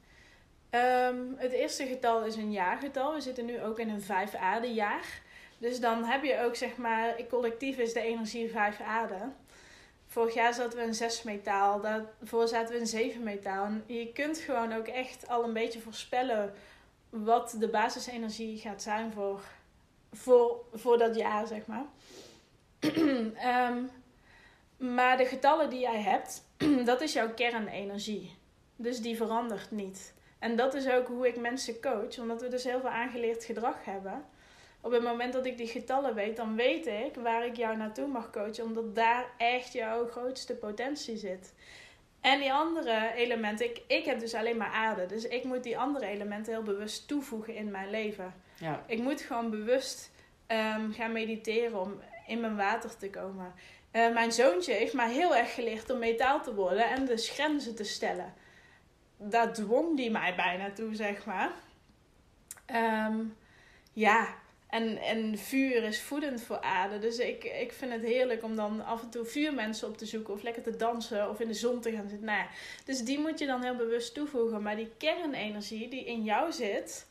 [1.36, 3.14] Het eerste getal is een jaargetal.
[3.14, 5.22] We zitten nu ook in een vijf aarde jaar.
[5.60, 9.18] Dus dan heb je ook zeg maar, collectief is de energie vijf aarde.
[10.06, 13.64] Vorig jaar zaten we in zes metaal, daarvoor zaten we in zeven metaal.
[13.64, 16.54] En je kunt gewoon ook echt al een beetje voorspellen
[17.08, 19.40] wat de basisenergie gaat zijn voor,
[20.12, 21.84] voor, voor dat jaar, zeg maar.
[23.34, 23.82] Ehm,
[24.76, 26.44] maar de getallen die jij hebt,
[26.84, 28.36] dat is jouw kernenergie.
[28.76, 30.14] Dus die verandert niet.
[30.38, 33.84] En dat is ook hoe ik mensen coach, omdat we dus heel veel aangeleerd gedrag
[33.84, 34.24] hebben.
[34.80, 38.06] Op het moment dat ik die getallen weet, dan weet ik waar ik jou naartoe
[38.06, 41.54] mag coachen, omdat daar echt jouw grootste potentie zit.
[42.20, 45.78] En die andere elementen, ik, ik heb dus alleen maar aarde, dus ik moet die
[45.78, 48.34] andere elementen heel bewust toevoegen in mijn leven.
[48.58, 48.84] Ja.
[48.86, 50.10] Ik moet gewoon bewust
[50.46, 53.54] ehm, gaan mediteren om in mijn water te komen.
[53.90, 57.74] Eh, mijn zoontje heeft mij heel erg geleerd om metaal te worden en dus grenzen
[57.74, 58.34] te stellen.
[59.16, 61.50] Daar dwong die mij bijna toe, zeg maar.
[62.66, 63.18] Ehm,
[63.92, 64.28] ja,
[64.70, 66.98] en, en vuur is voedend voor aarde.
[66.98, 70.34] Dus ik, ik vind het heerlijk om dan af en toe vuurmensen op te zoeken.
[70.34, 72.26] Of lekker te dansen of in de zon te gaan zitten.
[72.26, 72.46] Nou ja,
[72.84, 74.62] dus die moet je dan heel bewust toevoegen.
[74.62, 77.06] Maar die kernenergie die in jou zit,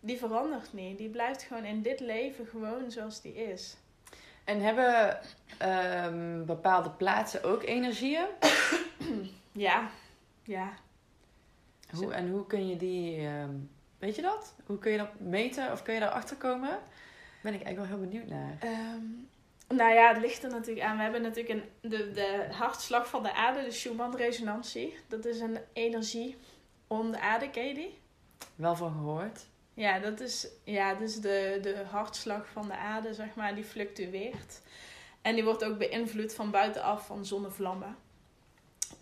[0.00, 0.98] die verandert niet.
[0.98, 3.76] Die blijft gewoon in dit leven gewoon zoals die is.
[4.44, 5.20] En hebben
[5.58, 8.26] ehm, bepaalde plaatsen ook energieën?
[9.52, 9.90] Ja,
[10.44, 10.72] ja.
[11.90, 13.54] Hoe, en hoe kun je die, ehm,
[14.02, 14.54] weet je dat?
[14.66, 16.78] Hoe kun je dat meten of kun je daarachter komen?
[17.42, 18.56] Ben ik eigenlijk wel heel benieuwd naar.
[18.60, 19.04] Ehm,
[19.76, 20.96] nou ja, het ligt er natuurlijk aan.
[20.96, 24.96] We hebben natuurlijk een, de, de hartslag van de aarde, de Schumann-resonantie.
[25.08, 26.36] Dat is een energie
[26.86, 27.98] om de aarde, ken je die?
[28.54, 29.46] Wel van gehoord.
[29.74, 34.60] Ja, dat is, ja, dus de, de hartslag van de aarde, zeg maar, die fluctueert.
[35.22, 37.96] En die wordt ook beïnvloed van buitenaf van zonnevlammen.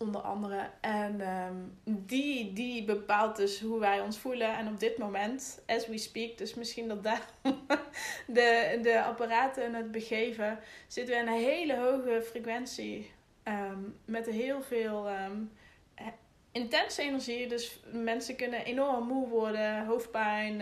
[0.01, 0.69] Onder andere.
[0.81, 4.57] En ehm, die, die bepaalt dus hoe wij ons voelen.
[4.57, 7.25] En op dit moment, as we speak, dus misschien dat daar
[8.27, 13.11] de, de apparaten het begeven, zitten we in een hele hoge frequentie.
[13.43, 15.37] ehm, met heel veel ehm,
[16.51, 17.47] intense energie.
[17.47, 20.61] Dus mensen kunnen enorm moe worden, hoofdpijn,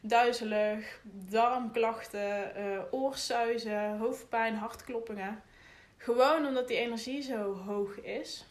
[0.00, 5.42] duizelig, darmklachten, eh oorsuizen, hoofdpijn, hartkloppingen.
[6.02, 8.44] Gewoon omdat die energie zo hoog is.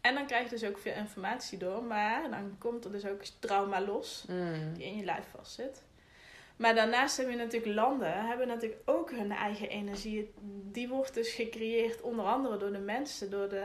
[0.00, 1.82] En dan krijg je dus ook veel informatie door.
[1.82, 4.24] Maar dan komt er dus ook trauma los.
[4.28, 4.74] Mm.
[4.74, 5.82] Die in je lijf vastzit.
[6.56, 8.26] Maar daarnaast heb je natuurlijk landen.
[8.26, 10.32] Hebben natuurlijk ook hun eigen energie.
[10.70, 13.30] Die wordt dus gecreëerd onder andere door de mensen.
[13.30, 13.64] Door de,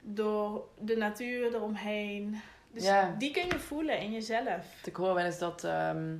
[0.00, 2.40] door de natuur eromheen.
[2.72, 4.66] Dus die kun je voelen in jezelf.
[4.84, 6.16] Ik hoor wel eens dat ehm,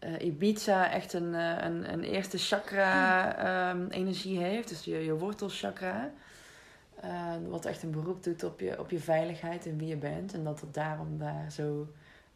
[0.00, 4.68] eh, Ibiza echt een, eh, een, een eerste chakra ehm, energie heeft.
[4.68, 6.10] Dus je, je wortelchakra.
[7.00, 10.34] Eh, wat echt een beroep doet op je, op je veiligheid en wie je bent.
[10.34, 11.88] En dat het daarom daar zo,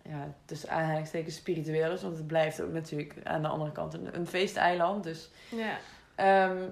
[0.03, 2.03] ja, tussen aanhalingstekens spiritueel is.
[2.03, 5.05] Want het blijft ook natuurlijk aan de andere kant een, een feesteiland.
[5.05, 5.77] Dus Ja.
[6.15, 6.63] Ehm,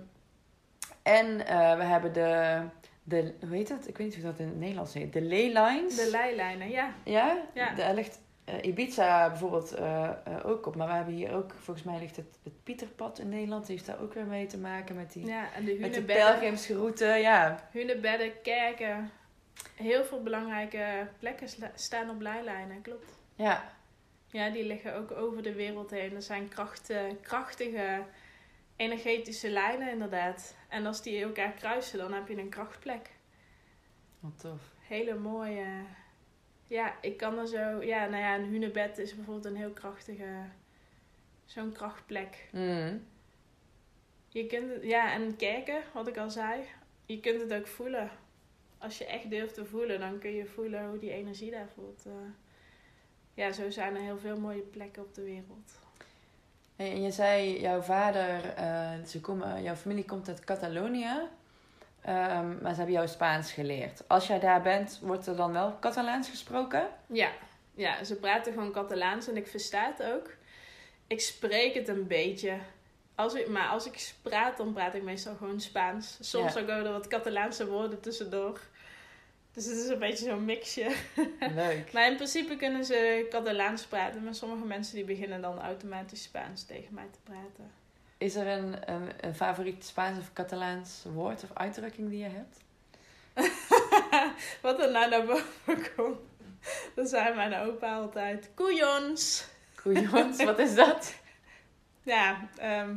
[1.03, 1.37] en
[1.77, 2.61] we hebben de,
[3.03, 3.89] de, hoe heet dat?
[3.89, 5.13] Ik weet niet hoe dat in het Nederlands heet.
[5.13, 5.97] De ley lines.
[5.97, 6.93] De leilijnen, ja.
[7.05, 7.39] Ja?
[7.55, 7.75] Ja.
[7.75, 10.77] Daar ligt eh, Ibiza bijvoorbeeld eh, eh, ook op.
[10.77, 13.67] Maar we hebben hier ook, volgens mij ligt het, het Pieterpad in Nederland.
[13.67, 16.03] Die heeft daar ook weer mee te maken met die, Ja, en de met de
[16.03, 17.07] pelgrimsroute.
[17.07, 17.69] Ja.
[17.71, 19.11] Hunebedden, kerken.
[19.77, 23.19] Heel veel belangrijke plekken staan op leilijnen, klopt.
[23.35, 23.81] ja.
[24.27, 26.15] Ja, die liggen ook over de wereld heen.
[26.15, 28.03] Er zijn krachten, krachtige
[28.77, 30.55] energetische lijnen inderdaad.
[30.69, 33.11] En als die elkaar kruisen, dan heb je een krachtplek.
[34.21, 34.61] Wat tof.
[34.81, 35.67] Hele mooie...
[36.73, 37.83] Ja, ik kan er zo...
[37.83, 40.25] Ja, nou ja, een hunebed is bijvoorbeeld een heel krachtige...
[41.45, 42.49] Zo'n krachtplek.
[42.53, 43.07] Mm.
[44.29, 44.83] Je kunt het...
[44.83, 46.63] Ja, en kerken, wat ik al zei.
[47.07, 48.11] Je kunt het ook voelen.
[48.79, 52.07] Als je echt durft te voelen, dan kun je voelen hoe die energie daar voelt.
[52.07, 52.13] Eh,
[53.35, 55.81] ja, zo zijn er heel veel mooie plekken op de wereld.
[56.77, 61.29] Hey, en je zei, jouw vader, eh, ze komen, jouw familie komt uit Catalonië.
[62.03, 64.03] Ehm, maar ze hebben jou Spaans geleerd.
[64.09, 66.88] Als jij daar bent, wordt er dan wel Catalaans gesproken?
[67.07, 67.31] Ja,
[67.75, 70.31] ja ze praten gewoon Catalaans en ik versta het ook.
[71.07, 72.59] Ik spreek het een beetje.
[73.15, 76.17] Als ik, maar als ik praat, dan praat ik meestal gewoon Spaans.
[76.21, 76.61] Soms Ja.
[76.61, 78.61] ook er wat Catalaanse woorden tussendoor.
[79.53, 80.95] Dus het is een beetje zo'n mixje.
[81.55, 81.93] Leuk.
[81.93, 84.25] Maar in principe kunnen ze Catalaans praten.
[84.25, 87.71] Maar sommige mensen die beginnen dan automatisch Spaans tegen mij te praten.
[88.23, 92.65] Is er een, een, een favoriet Spaans of Catalaans woord of uitdrukking die je hebt?
[94.63, 96.19] Wat er nou naar boven komt.
[96.95, 99.47] Dan zei mijn opa altijd, koeions.
[99.75, 101.15] Koeions, wat is dat?
[102.03, 102.97] Ja, ehm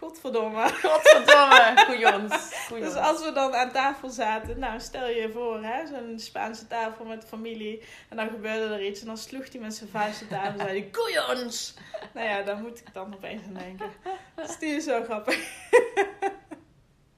[0.00, 0.68] godverdomme.
[0.82, 2.68] Godverdomme, koeions.
[2.68, 7.04] Dus als we dan aan tafel zaten, nou stel je voor, hè, zo'n Spaanse tafel
[7.04, 7.82] met familie.
[8.08, 10.58] En dan gebeurde er iets en dan sloeg hij met zijn vuist op tafel en
[10.58, 11.74] zei hij, koeions.
[12.14, 13.90] Nou ja, daar moet ik dan opeens aan denken.
[14.34, 15.48] Dus die is zo grappig.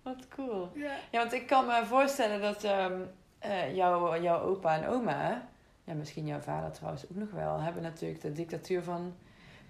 [0.03, 0.71] Wat cool.
[0.75, 0.93] Ja.
[1.11, 3.01] Ja, want ik kan me voorstellen dat ehm,
[3.39, 5.49] eh, jouw, jouw opa en oma,
[5.85, 9.15] ja, misschien jouw vader trouwens ook nog wel, hebben natuurlijk de dictatuur van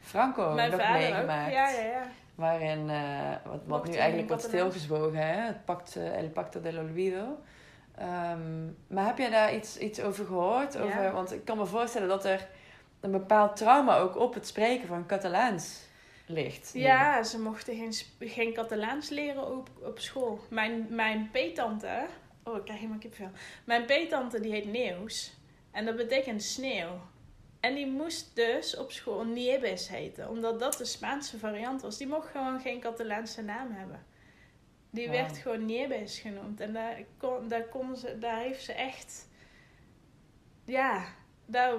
[0.00, 1.46] Franco Mijn nog vader meegemaakt.
[1.46, 1.52] ook.
[1.52, 2.06] Ja, ja, ja.
[2.34, 4.74] Waarin, eh, wat, wat nu eigenlijk wordt Catalaans?
[4.74, 5.46] stilgezwogen, hè?
[5.46, 7.38] het pact, eh, El Pacto del Olvido.
[7.94, 10.72] Ehm, maar heb jij daar iets, iets over gehoord?
[10.72, 10.80] Ja.
[10.80, 12.48] Over, want ik kan me voorstellen dat er
[13.00, 15.80] een bepaald trauma ook op het spreken van Catalaans
[16.26, 16.70] ligt.
[16.74, 17.92] Ja, ze mochten geen,
[18.28, 20.40] geen Catalaans leren op, op school.
[20.50, 22.06] Mijn, mijn peetante,
[22.42, 23.30] oh ik krijg helemaal kipvel.
[23.64, 25.36] Mijn peetante die heet Neus.
[25.70, 27.00] En dat betekent sneeuw.
[27.62, 30.28] En die moest dus op school Nieves heten.
[30.28, 31.96] Omdat dat de Spaanse variant was.
[31.98, 34.04] Die mocht gewoon geen Catalaanse naam hebben.
[34.90, 36.60] Die werd gewoon Nieves genoemd.
[36.60, 39.28] En daar, kon, daar, kon ze, daar heeft ze echt...
[40.64, 41.04] Ja,
[41.46, 41.74] daar,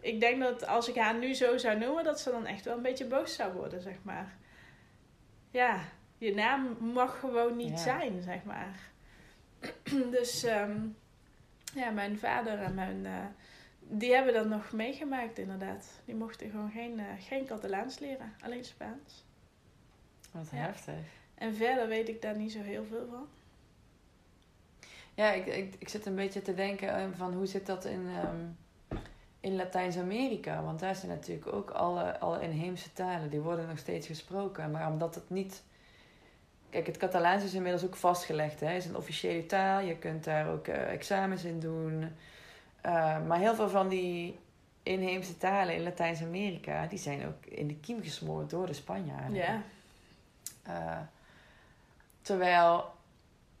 [0.00, 2.76] ik denk dat als ik haar nu zo zou noemen, dat ze dan echt wel
[2.76, 4.36] een beetje boos zou worden, zeg maar.
[5.50, 5.80] Ja,
[6.18, 7.76] je naam mag gewoon niet Ja.
[7.76, 8.90] zijn, zeg maar.
[10.16, 10.78] dus ehm,
[11.74, 13.06] ja, mijn vader en mijn.
[13.06, 13.26] eh,
[13.98, 15.86] die hebben dat nog meegemaakt, inderdaad.
[16.04, 19.24] Die mochten gewoon geen, eh, geen Catalaans leren, alleen Spaans.
[20.30, 20.56] Wat Ja.
[20.58, 20.94] heftig.
[21.34, 23.26] En verder weet ik daar niet zo heel veel van.
[25.14, 28.06] Ja, ik, ik, ik zit een beetje te denken eh, van hoe zit dat in,
[28.08, 29.00] ehm,
[29.40, 30.62] in Latijns-Amerika?
[30.62, 34.70] Want daar zijn natuurlijk ook alle, alle inheemse talen, die worden nog steeds gesproken.
[34.70, 35.62] Maar omdat het niet...
[36.70, 38.60] Kijk, het Catalaans is inmiddels ook vastgelegd.
[38.60, 38.66] hè.
[38.66, 42.12] Het is een officiële taal, je kunt daar ook eh, examens in doen.
[42.82, 44.38] Eh, maar heel veel van die
[44.82, 49.34] inheemse talen in Latijns-Amerika, die zijn ook in de kiem gesmoord door de Spanjaarden.
[49.34, 49.62] Ja,
[50.62, 50.98] Eh,
[52.22, 52.84] terwijl,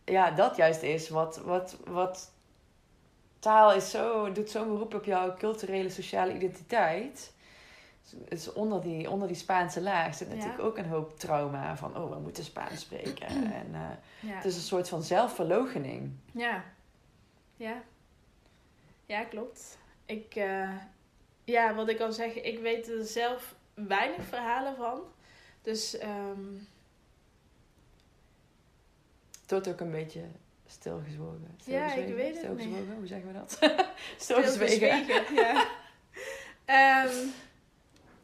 [0.04, 2.30] ja, dat juist is wat, wat, wat
[3.38, 7.32] taal is zo, doet zo'n beroep op jouw culturele, sociale identiteit.
[8.28, 10.34] Dus onder die, onder die Spaanse laag zit Ja.
[10.34, 13.26] natuurlijk ook een hoop trauma van, oh, we moeten Spaans spreken.
[13.60, 13.80] en eh,
[14.20, 14.34] ja.
[14.34, 16.10] het is een soort van zelfverloochening.
[16.32, 16.64] Ja.
[17.56, 17.82] Ja.
[19.06, 19.78] Ja, klopt.
[20.06, 20.76] Ik, eh,
[21.44, 25.00] ja, wat ik al zeg, ik weet er zelf weinig verhalen van.
[25.62, 26.54] Dus, ehm,
[29.40, 30.22] Het wordt ook een beetje
[30.66, 31.56] stilgezwogen.
[31.64, 32.60] Ja, ik weet het niet.
[32.60, 33.50] Stilgezwogen, hoe zeggen we dat?
[34.16, 35.04] Stilgezwegen.
[35.04, 35.66] stilgezwegen, ja.
[36.64, 37.14] Ehm,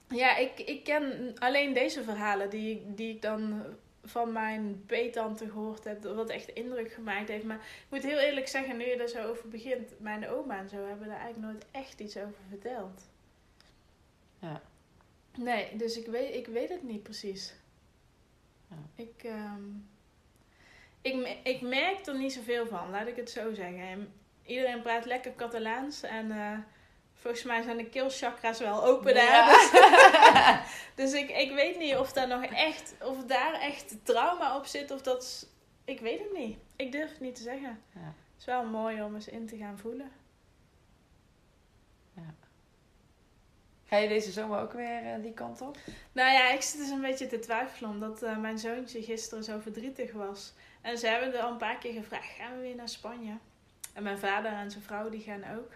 [0.09, 3.63] ja, ik, ik ken alleen deze verhalen die, die ik dan
[4.09, 7.45] van mijn peetante gehoord heb, wat echt indruk gemaakt heeft.
[7.45, 10.69] Maar ik moet heel eerlijk zeggen, nu je er zo over begint, mijn oma en
[10.69, 13.09] zo hebben daar eigenlijk nooit echt iets over verteld.
[14.39, 14.63] Ja.
[15.37, 17.55] Nee, dus ik weet, ik weet het niet precies.
[18.71, 18.77] Ja.
[18.95, 19.63] Ik, ehm,
[21.01, 23.81] ik, ik merk er niet zoveel van, laat ik het zo zeggen.
[23.81, 24.13] En
[24.49, 26.59] Iedereen praat lekker Catalaans en eh,
[27.19, 29.25] volgens mij zijn de keelchakras wel open daar.
[29.25, 29.53] Ja.
[29.53, 29.71] Dus,
[31.13, 34.91] dus ik, ik weet niet of daar nog echt, of daar echt trauma op zit
[34.91, 35.23] of dat...
[35.23, 35.47] is-
[35.85, 36.59] Ik weet het niet.
[36.77, 37.83] Ik durf het niet te zeggen.
[37.95, 38.01] Ja.
[38.01, 40.11] Het is wel mooi om eens in te gaan voelen.
[43.85, 45.77] Ga je deze zomer ook weer eh, die kant op?
[46.13, 49.59] Nou ja, ik zit dus een beetje te twijfelen omdat eh, mijn zoontje gisteren zo
[49.59, 50.53] verdrietig was.
[50.81, 53.37] En ze hebben er al een paar keer gevraagd, gaan we weer naar Spanje?
[53.95, 55.73] En mijn vader en zijn vrouw die gaan ook.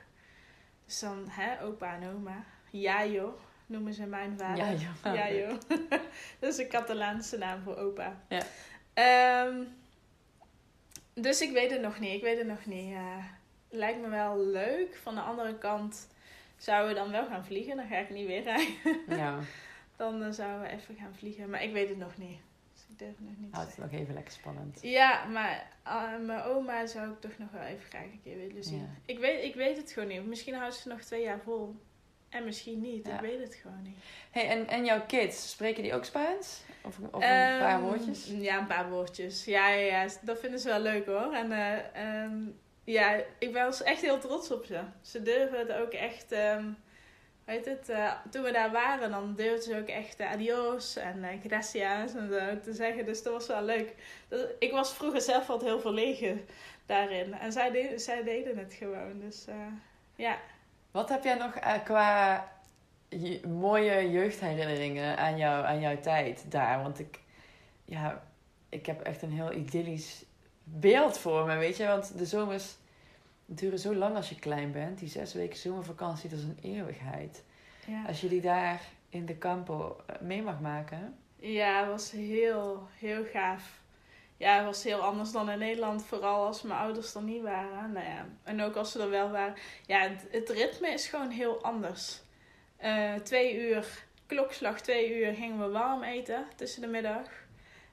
[0.92, 2.44] Dus dan, hè, opa en oma.
[2.70, 4.64] Ja joh, noemen ze mijn vader.
[4.64, 5.14] Ja, joh.
[5.14, 5.58] Ja joh.
[6.40, 8.22] dat is een Catalaanse naam voor opa.
[8.28, 8.42] Ja.
[8.94, 9.62] Ehm,
[11.14, 12.96] dus ik weet het nog niet, ik weet het nog niet.
[13.70, 14.96] Lijkt me wel leuk.
[15.02, 16.08] Van de andere kant
[16.56, 17.76] zouden we dan wel gaan vliegen.
[17.76, 19.00] Dan ga ik niet weer rijden.
[19.08, 19.38] Ja,
[19.96, 21.50] Dan eh, zouden we even gaan vliegen.
[21.50, 22.38] Maar ik weet het nog niet.
[22.92, 23.92] Ik durf nog niet houdt het zeggen.
[23.92, 24.78] nog even lekker spannend.
[24.82, 28.64] Ja, maar eh, mijn oma zou ik toch nog wel even graag een keer willen
[28.64, 28.78] zien.
[28.80, 28.88] Ja.
[29.06, 30.26] Ik, weet, ik weet het gewoon niet.
[30.26, 31.76] Misschien houdt ze nog twee jaar vol.
[32.28, 33.14] En misschien niet, Ja.
[33.14, 33.96] ik weet het gewoon niet.
[34.30, 36.62] Hey, en, en jouw kids, spreken die ook Spaans?
[36.82, 38.26] Of, of een paar Ehm, woordjes?
[38.26, 39.44] Ja, een paar woordjes.
[39.44, 41.32] Ja, ja, ja, dat vinden ze wel leuk hoor.
[41.32, 42.40] En eh, ehm,
[42.84, 44.80] ja, ik was echt heel trots op ze.
[45.00, 46.64] Ze durven het ook echt, ehm
[47.44, 51.24] weet het, eh, toen we daar waren, dan durfden ze ook echt eh, adios en
[51.24, 53.04] eh, gracias en zo te zeggen.
[53.04, 53.94] Dus dat was wel leuk.
[54.58, 56.40] Ik was vroeger zelf wat heel verlegen
[56.86, 57.34] daarin.
[57.34, 59.20] En zij, zij deden het gewoon.
[59.20, 59.54] Dus eh,
[60.14, 60.38] ja.
[60.90, 62.48] Wat heb jij nog qua
[63.48, 66.82] mooie jeugdherinneringen aan, jou, aan jouw tijd daar?
[66.82, 67.20] Want ik,
[67.84, 68.22] ja,
[68.68, 70.24] ik heb echt een heel idyllisch
[70.64, 71.86] beeld voor me, weet je.
[71.86, 72.76] Want de zomers
[73.54, 74.98] duren zo lang als je klein bent.
[74.98, 77.44] Die zes weken zomervakantie, dat is een eeuwigheid.
[77.86, 78.04] ja.
[78.06, 81.16] Als je die daar in de campo eh, mee mag maken.
[81.36, 83.80] Ja, het was heel, heel gaaf.
[84.36, 86.04] Ja, het was heel anders dan in Nederland.
[86.04, 87.92] Vooral als mijn ouders er niet waren.
[87.92, 89.54] Nou ja, en ook als ze er wel waren.
[89.86, 92.20] Ja, het, het ritme is gewoon heel anders.
[92.76, 97.28] Eh, twee uur, klokslag twee uur, gingen we warm eten tussen de middag.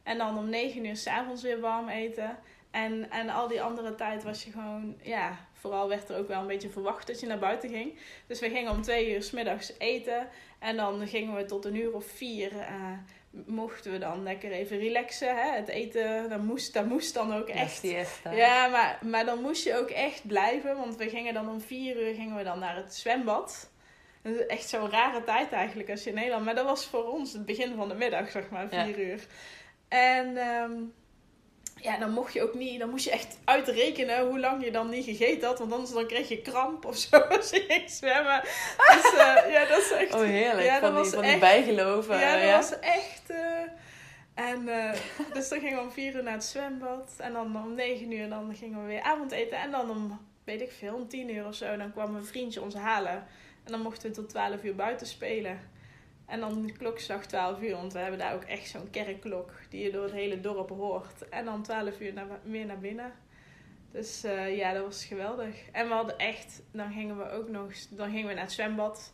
[0.04, 2.38] En dan om negen uur s'avonds weer warm eten.
[2.72, 6.41] En, en al die andere tijd was je gewoon, ja, vooral werd er ook wel
[6.41, 8.00] een beetje verwacht dat je naar buiten ging.
[8.28, 10.28] Dus we gingen om twee uur 's middags eten.
[10.60, 12.60] En dan gingen we tot een uur of vier.
[12.60, 12.91] eh,
[13.45, 15.36] mochten we dan lekker even relaxen.
[15.36, 15.56] Hè?
[15.56, 17.78] Het eten, dat moest, dat moest dan ook echt.
[17.78, 18.32] siesta.
[18.32, 20.76] Ja, maar, maar dan moest je ook echt blijven.
[20.78, 23.69] Want we gingen dan om vier uur gingen we dan naar het zwembad.
[24.22, 26.45] Dat is echt zo'n rare tijd eigenlijk als je in Nederland...
[26.45, 28.86] Maar dat was voor ons het begin van de middag, zeg maar, Ja.
[28.86, 29.26] vier uur.
[29.88, 30.72] En ehm,
[31.82, 32.80] ja, dan mocht je ook niet...
[32.80, 35.60] Dan moest je echt uitrekenen hoe lang je dan niet gegeten had.
[35.60, 38.42] Want anders dan kreeg je kramp of zo als je ging zwemmen.
[38.94, 40.13] Dus eh, ja, dat is echt...
[40.13, 40.65] Oh, heerlijk.
[40.65, 42.20] Ja, dat die, was echt- bijgeloven.
[42.20, 42.56] Ja, dat ja.
[42.56, 43.30] was echt.
[43.30, 43.62] eh,
[44.34, 45.00] en eh,
[45.34, 47.13] dus dan gingen we om vier uur naar het zwembad.
[47.18, 49.58] En dan om negen uur dan gingen we weer avondeten.
[49.58, 52.62] En dan om, weet ik veel, om tien uur of zo, dan kwam een vriendje
[52.62, 53.26] ons halen.
[53.65, 55.60] En dan mochten we tot twaalf uur buiten spelen.
[56.30, 59.84] En dan de klokslag 12 uur, want we hebben daar ook echt zo'n kerkklok die
[59.84, 61.30] je door het hele dorp hoort.
[61.30, 63.13] En dan 12 uur naar, weer naar binnen.
[63.92, 65.70] Dus eh, ja, dat was geweldig.
[65.72, 69.13] En we hadden echt, dan gingen we ook nog, dan gingen we naar het zwembad.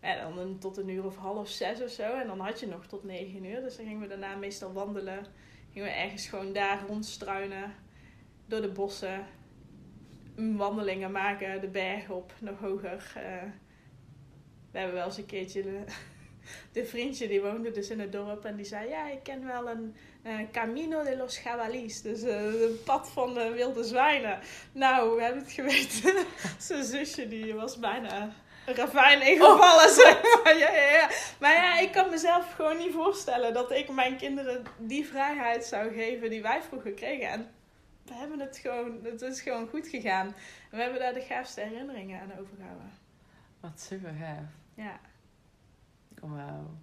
[0.00, 2.02] En dan tot een uur of half zes of zo.
[2.02, 3.60] En dan had je nog tot negen uur.
[3.60, 5.26] Dus dan gingen we daarna meestal wandelen.
[5.72, 7.74] Gingen we ergens gewoon daar rondstruinen.
[8.46, 9.26] Door de bossen.
[10.34, 11.60] Wandelingen maken.
[11.60, 12.32] De berg op.
[12.38, 13.12] Nog hoger.
[13.14, 13.42] Eh,
[14.70, 15.84] we hebben wel eens een keertje...
[16.72, 18.44] de vriendje die woonde dus in het dorp.
[18.44, 18.88] En die zei...
[18.88, 22.02] Ja, ik ken wel een eh, Camino de los Jabalís.
[22.02, 24.38] Dus eh, een pad van de wilde zwijnen.
[24.72, 26.26] Nou, we hebben het geweten.
[26.58, 28.32] Zijn zusje die was bijna
[28.66, 30.58] een ravijn ingevallen, zeg maar.
[30.58, 31.10] Ja, ja, ja.
[31.40, 35.92] Maar ja, ik kan mezelf gewoon niet voorstellen dat ik mijn kinderen die vrijheid zou
[35.92, 37.28] geven die wij vroeger kregen.
[37.28, 37.50] En
[38.04, 40.34] we hebben het gewoon, het is gewoon goed gegaan.
[40.70, 42.92] We hebben daar de gaafste herinneringen aan overgehouden.
[43.60, 44.48] Wat super gaaf.
[44.74, 45.00] Ja.
[46.20, 46.76] Wauw.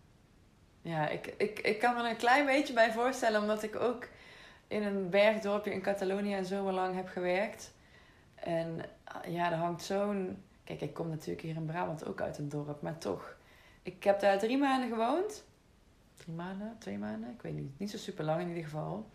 [0.82, 4.08] Ja, ik, ik, ik kan me er een klein beetje bij voorstellen, omdat ik ook
[4.68, 7.74] in een bergdorpje in Catalonië een zomerlang heb gewerkt.
[8.36, 10.44] En ah, ja, er hangt zo'n.
[10.64, 13.36] Kijk, ik kom natuurlijk hier in Brabant ook uit een dorp, maar toch.
[13.82, 15.44] Ik heb daar drie maanden gewoond.
[16.18, 17.80] Drie maanden, twee maanden, ik weet niet.
[17.80, 19.10] Niet zo super lang in ieder geval.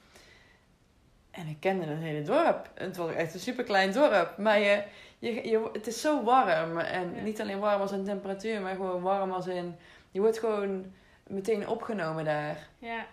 [1.31, 2.71] En ik kende het hele dorp.
[2.75, 4.35] Het was echt een super klein dorp.
[4.39, 4.85] Maar je,
[5.19, 6.79] je, je, het is zo warm.
[6.79, 7.23] En Ja.
[7.23, 9.77] niet alleen warm als in temperatuur, maar gewoon warm als in.
[10.11, 10.93] Je wordt gewoon
[11.27, 12.69] meteen opgenomen daar.
[12.79, 13.07] Ja.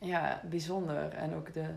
[0.00, 1.12] Ja, bijzonder.
[1.12, 1.74] En ook de,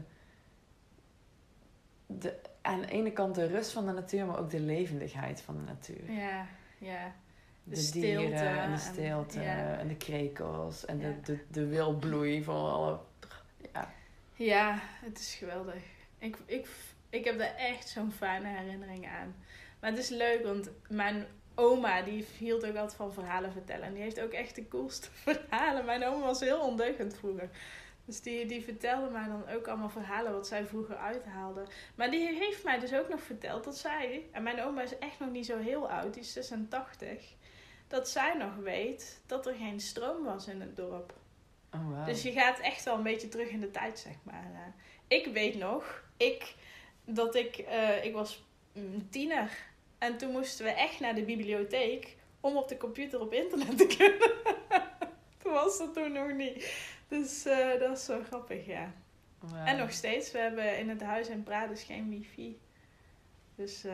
[2.07, 2.39] de.
[2.61, 5.61] Aan de ene kant de rust van de natuur, maar ook de levendigheid van de
[5.61, 6.11] natuur.
[6.11, 6.47] Ja.
[6.77, 7.13] Ja.
[7.63, 9.77] De, De stilte dieren en de en- stilte ja.
[9.77, 11.07] en de krekels en Ja.
[11.07, 12.99] de, de, de wilbloei van alle.
[13.73, 13.93] Ja,
[14.35, 15.83] Ja, het is geweldig.
[16.17, 16.67] Ik, ik,
[17.09, 19.35] ik heb daar echt zo'n fijne herinnering aan.
[19.79, 23.83] Maar het is leuk, want mijn oma die hield ook altijd van verhalen vertellen.
[23.83, 25.85] En die heeft ook echt de coolste verhalen.
[25.85, 27.49] Mijn oma was heel ondeugend vroeger.
[28.05, 31.65] Dus die, die vertelde mij dan ook allemaal verhalen wat zij vroeger uithaalde.
[31.95, 34.25] Maar die heeft mij dus ook nog verteld dat zij...
[34.31, 37.35] En mijn oma is echt nog niet zo heel oud, die is 86.
[37.87, 41.13] Dat zij nog weet dat er geen stroom was in het dorp.
[41.73, 42.05] oh wow.
[42.05, 44.51] Dus je gaat echt wel een beetje terug in de tijd, zeg maar.
[44.53, 46.55] Eh, ik weet nog, ik,
[47.05, 48.43] dat ik, eh, ik was
[48.73, 49.73] een tiener.
[49.97, 53.87] En toen moesten we echt naar de bibliotheek om op de computer op internet te
[53.97, 54.31] kunnen.
[55.37, 56.73] toen was dat toen nog niet.
[57.07, 58.91] Dus eh, dat is zo grappig, ja.
[59.65, 62.59] En nog steeds, we hebben in het huis in Prades geen wifi.
[63.55, 63.93] Dus eh,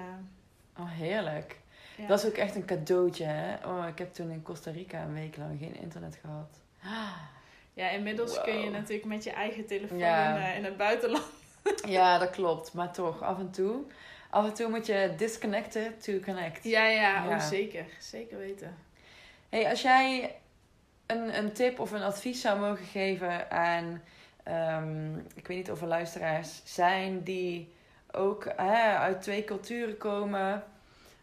[0.80, 1.60] Oh, heerlijk.
[1.98, 2.08] ja.
[2.08, 3.68] Dat is ook echt een cadeautje, hè?
[3.68, 6.60] Oh, ik heb toen in Costa Rica een week lang geen internet gehad.
[7.74, 10.36] ja, inmiddels kun je natuurlijk met je eigen telefoon Ja.
[10.36, 11.26] in, eh, in het buitenland.
[11.88, 12.74] Ja, dat klopt.
[12.74, 13.84] Maar toch, af en toe.
[14.32, 16.64] Af en toe moet je disconnecten to connect.
[16.64, 17.36] Ja, ja, Ja.
[17.36, 17.86] Oh, zeker.
[18.00, 18.76] Zeker weten.
[19.50, 20.36] Hey, als jij
[21.06, 24.02] een, een tip of een advies zou mogen geven aan,
[24.44, 27.74] ehm, ik weet niet of er luisteraars zijn die
[28.12, 30.64] ook hè, uit twee culturen komen,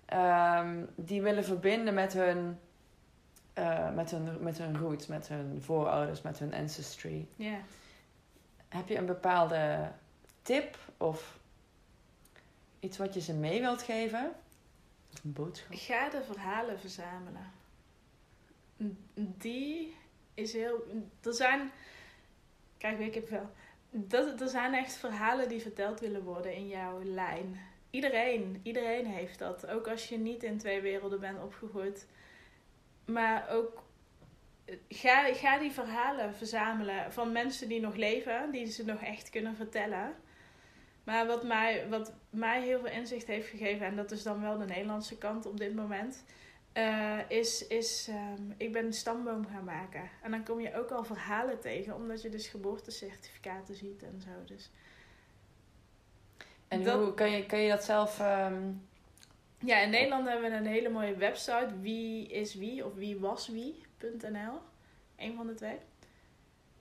[0.06, 2.58] ehm, die willen verbinden met hun,
[3.52, 7.26] eh, met, hun, met hun roots, met hun voorouders, met hun ancestry.
[7.36, 7.58] Ja.
[8.68, 9.90] Heb je een bepaalde
[10.42, 11.37] tip of
[12.80, 14.32] iets wat je ze mee wilt geven?
[15.24, 15.68] Een boodschap?
[15.70, 17.52] Ga de verhalen verzamelen.
[19.14, 19.94] Die
[20.34, 20.86] is heel.
[21.22, 21.70] Er zijn.
[22.78, 23.50] Kijk, weet ik wel.
[23.90, 27.60] Dat, er zijn echt verhalen die verteld willen worden in jouw lijn.
[27.90, 29.66] Iedereen, iedereen heeft dat.
[29.66, 32.06] Ook als je niet in twee werelden bent opgegroeid.
[33.04, 33.86] Maar ook.
[34.88, 39.56] Ga, ga die verhalen verzamelen van mensen die nog leven, die ze nog echt kunnen
[39.56, 40.14] vertellen.
[41.08, 44.58] Maar wat mij, wat mij heel veel inzicht heeft gegeven, en dat is dan wel
[44.58, 46.24] de Nederlandse kant op dit moment,
[46.72, 50.10] eh, is, is ehm, ik ben een stamboom gaan maken.
[50.22, 54.30] En dan kom je ook al verhalen tegen, omdat je dus geboortecertificaten ziet en zo.
[54.46, 54.70] Dus
[56.68, 58.20] En Dat- hoe kan je, kan je dat zelf...
[58.20, 58.62] ehm,
[59.58, 63.48] ja, in Nederland hebben we een hele mooie website, wie is wie of wie was
[63.48, 64.58] wie.nl.
[65.16, 65.76] Een van de twee.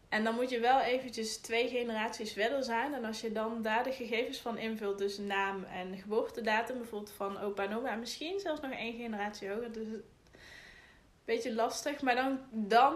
[0.10, 2.94] En dan moet je wel eventjes twee generaties verder zijn.
[2.94, 7.40] En als je dan daar de gegevens van invult, dus naam en geboortedatum, bijvoorbeeld van
[7.40, 10.04] opa en oma, en misschien zelfs nog één generatie hoger, dus een
[11.26, 12.02] beetje lastig.
[12.02, 12.96] Maar dan, dan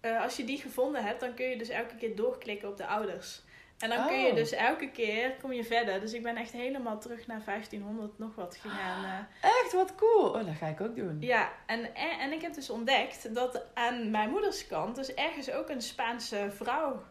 [0.00, 2.86] eh, als je die gevonden hebt, dan kun je dus elke keer doorklikken op de
[2.86, 3.42] ouders.
[3.82, 4.34] En dan kun je Oh.
[4.34, 6.00] dus elke keer, kom je verder.
[6.00, 9.04] Dus ik ben echt helemaal terug naar 1500 nog wat gegaan.
[9.04, 9.50] eh.
[9.50, 10.28] Echt, wat cool.
[10.28, 11.16] Oh, dat ga ik ook doen.
[11.20, 15.50] Ja, en, en, en ik heb dus ontdekt dat aan mijn moeders kant dus ergens
[15.50, 17.02] ook een Spaanse vrouw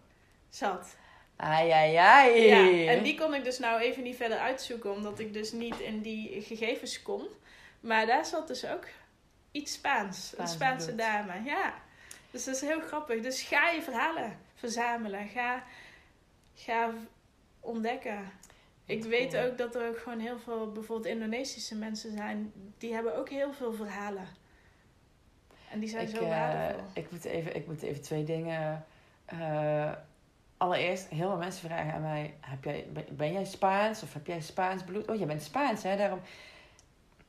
[0.50, 0.96] zat.
[1.36, 2.42] Ai, ai, ai.
[2.42, 5.80] Ja, en die kon ik dus nou even niet verder uitzoeken, omdat ik dus niet
[5.80, 7.28] in die gegevens kon.
[7.80, 8.86] Maar daar zat dus ook
[9.52, 10.34] iets Spaans.
[10.38, 10.98] Een Spaanse bloed.
[11.00, 11.74] dame, ja.
[12.32, 13.22] Dus dat is heel grappig.
[13.22, 15.28] Dus ga je verhalen verzamelen.
[15.28, 15.64] Ga,
[16.66, 16.94] ga
[17.60, 18.32] ontdekken.
[18.86, 23.18] Ik weet ook dat er ook gewoon heel veel, bijvoorbeeld Indonesische mensen zijn, die hebben
[23.18, 24.28] ook heel veel verhalen.
[25.72, 26.84] En die zijn Ik, zo eh, waardevol.
[26.94, 28.86] ik, moet even, ik moet even twee dingen...
[29.26, 29.92] eh,
[30.58, 32.34] allereerst, heel veel mensen vragen aan mij...
[32.40, 35.08] Heb jij, ben, ben jij Spaans of heb jij Spaans bloed?
[35.08, 35.98] Oh, jij bent Spaans, hè?
[35.98, 36.20] Daarom...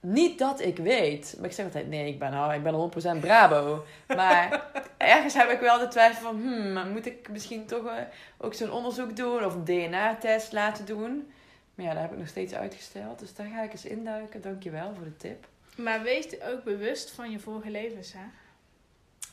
[0.07, 1.35] Niet dat ik weet.
[1.37, 3.85] Maar ik zeg altijd, nee, ik ben, oh, ik ben 100% Brabo.
[4.07, 6.41] Maar ergens heb ik wel de twijfel van...
[6.41, 8.03] Hmm, moet ik misschien toch eh,
[8.39, 9.45] ook zo'n onderzoek doen?
[9.45, 11.33] Of een DNA-test laten doen?
[11.75, 13.19] Maar ja, daar heb ik nog steeds uitgesteld.
[13.19, 14.41] Dus daar ga ik eens induiken.
[14.41, 15.47] Dankjewel voor de tip.
[15.77, 18.25] Maar wees ook bewust van je vorige levens, hè?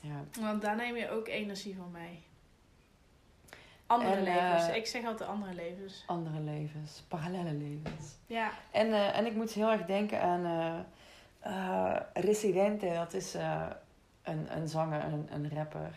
[0.01, 2.23] Ja, Want daar neem je ook energie van mee.
[3.89, 4.67] Andere En, levens.
[4.67, 6.03] eh, Ik zeg altijd andere levens.
[6.07, 7.03] andere levens.
[7.07, 8.15] Parallele levens.
[8.27, 8.49] Ja.
[8.71, 10.45] En, eh, en ik moet heel erg denken aan
[11.39, 12.91] eh, Residente.
[12.93, 13.33] Dat is
[14.23, 15.91] een, een zanger, een, een rapper.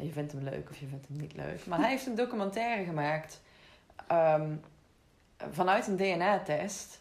[0.00, 1.66] Je vindt hem leuk of je vindt hem niet leuk.
[1.66, 3.40] Maar hij heeft een documentaire gemaakt
[4.06, 4.54] ehm,
[5.50, 7.00] vanuit een DNA-test.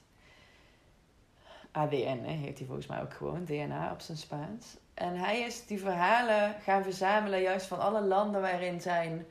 [1.72, 4.78] ADN heet hij volgens mij ook gewoon, DNA op zijn Spaans.
[4.94, 9.26] En hij is die verhalen gaan verzamelen juist van alle landen waarin zijn,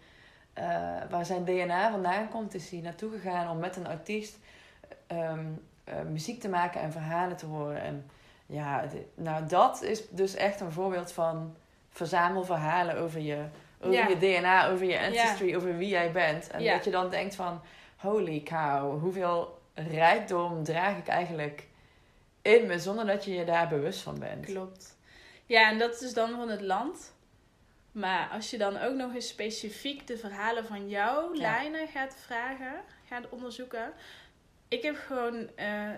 [0.53, 0.65] eh,
[1.11, 2.55] waar zijn DNA vandaan komt.
[2.55, 4.39] Is hij naartoe gegaan om met een artiest
[5.07, 5.45] ehm,
[5.85, 7.81] eh, muziek te maken en verhalen te horen.
[7.83, 8.11] En
[8.47, 8.85] ja,
[9.15, 11.57] nou dat is dus echt een voorbeeld van
[11.91, 13.45] verzamel verhalen over je,
[13.81, 14.09] over Ja.
[14.09, 16.51] je DNA, over je ancestry, over wie jij bent.
[16.51, 16.75] En Ja.
[16.75, 17.61] dat je dan denkt van,
[17.97, 21.69] holy cow, hoeveel rijkdom draag ik eigenlijk
[22.43, 24.45] in me zonder dat je je daar bewust van bent.
[24.45, 24.97] Klopt.
[25.47, 27.13] Ja, en dat is dan van het land.
[27.93, 31.41] Maar als je dan ook nog eens specifiek de verhalen van jouw Ja.
[31.41, 33.93] lijnen gaat vragen, gaat onderzoeken.
[34.69, 35.91] Ik heb gewoon, eh,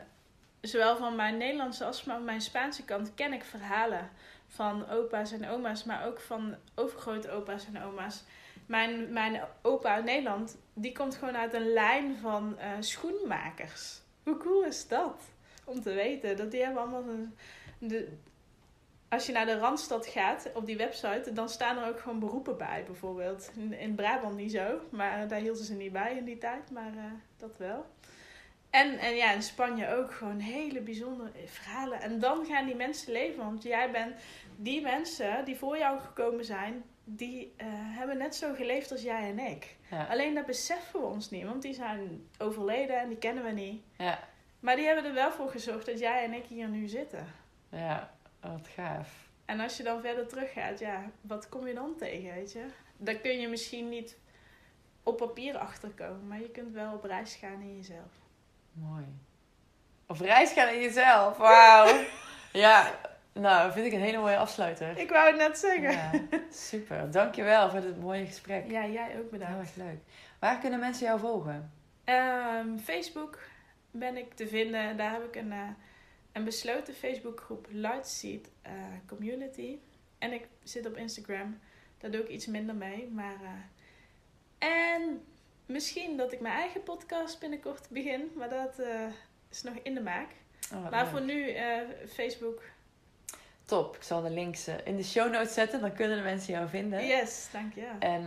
[0.60, 4.10] zowel van mijn Nederlandse als van mijn Spaanse kant, ken ik verhalen
[4.46, 8.22] van opa's en oma's, maar ook van overgrootopa's en oma's.
[8.66, 14.00] Mijn, mijn opa uit Nederland, die komt gewoon uit een lijn van eh, schoenmakers.
[14.22, 15.22] Hoe cool is dat?
[15.64, 17.36] Om te weten dat die hebben allemaal een,
[17.78, 18.12] de,
[19.12, 22.56] als je naar de Randstad gaat op die website, dan staan er ook gewoon beroepen
[22.56, 23.50] bij, bijvoorbeeld.
[23.56, 26.96] In, in Brabant niet zo, maar daar hielden ze niet bij in die tijd, maar
[26.96, 27.04] eh,
[27.36, 27.86] dat wel.
[28.70, 32.00] En, en ja, in Spanje ook gewoon hele bijzondere verhalen.
[32.00, 34.14] En dan gaan die mensen leven, want jij bent
[34.56, 39.28] die mensen die voor jou gekomen zijn, die eh, hebben net zo geleefd als jij
[39.28, 39.76] en ik.
[39.90, 40.06] Ja.
[40.10, 43.82] Alleen dat beseffen we ons niet, want die zijn overleden en die kennen we niet.
[43.98, 44.18] Ja,
[44.60, 47.26] Maar die hebben er wel voor gezorgd dat jij en ik hier nu zitten.
[47.68, 48.12] ja,
[48.50, 49.08] wat gaaf.
[49.44, 52.66] En als je dan verder teruggaat, ja, wat kom je dan tegen, weet je?
[52.96, 54.16] Daar kun je misschien niet
[55.02, 58.12] op papier achterkomen, maar je kunt wel op reis gaan in jezelf.
[58.72, 59.04] Mooi.
[60.06, 61.36] Of reis gaan in jezelf.
[61.36, 62.00] Wauw.
[62.52, 62.98] ja,
[63.32, 64.98] nou, vind ik een hele mooie afsluiter.
[64.98, 65.92] Ik wou het net zeggen.
[65.92, 66.10] Ja,
[66.50, 67.10] super.
[67.10, 68.70] Dankjewel voor dit mooie gesprek.
[68.70, 69.58] Ja, jij ook Heel bedankt.
[69.60, 69.98] erg leuk.
[70.38, 71.72] Waar kunnen mensen jou volgen?
[72.04, 73.38] Ehm, Facebook
[73.90, 74.96] ben ik te vinden.
[74.96, 75.52] Daar heb ik een,
[76.32, 78.72] eh, een besloten Facebookgroep Lightseed eh
[79.06, 79.78] Community.
[80.18, 81.58] En ik zit op Instagram.
[81.98, 83.08] Daar doe ik iets minder mee.
[83.10, 85.22] Maar, eh, en
[85.66, 88.30] misschien dat ik mijn eigen podcast binnenkort begin.
[88.36, 89.06] Maar dat eh,
[89.50, 90.28] is nog in de maak.
[90.72, 91.10] Oh, Maar leuk.
[91.10, 91.54] voor nu
[92.08, 92.62] Facebook.
[93.64, 93.96] Top.
[93.96, 95.80] Ik zal de links in de show notes zetten.
[95.80, 97.06] Dan kunnen de mensen jou vinden.
[97.06, 97.88] Yes, dank je.
[97.98, 98.22] En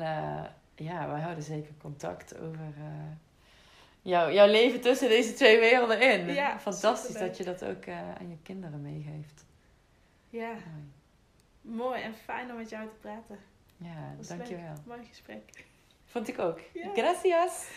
[0.75, 2.73] ja, wij houden zeker contact over
[4.05, 6.33] jouw, jouw leven tussen deze twee werelden in.
[6.33, 9.45] Ja, Fantastisch dat je dat ook eh, aan je kinderen meegeeft.
[10.29, 10.53] Ja,
[11.61, 11.77] Mooi.
[11.77, 13.39] mooi en fijn om met jou te praten.
[13.77, 14.73] Ja, is dankjewel.
[14.85, 15.65] Mooi gesprek.
[16.05, 16.59] Vond ik ook.
[16.73, 16.89] Ja.
[16.93, 17.67] Gracias.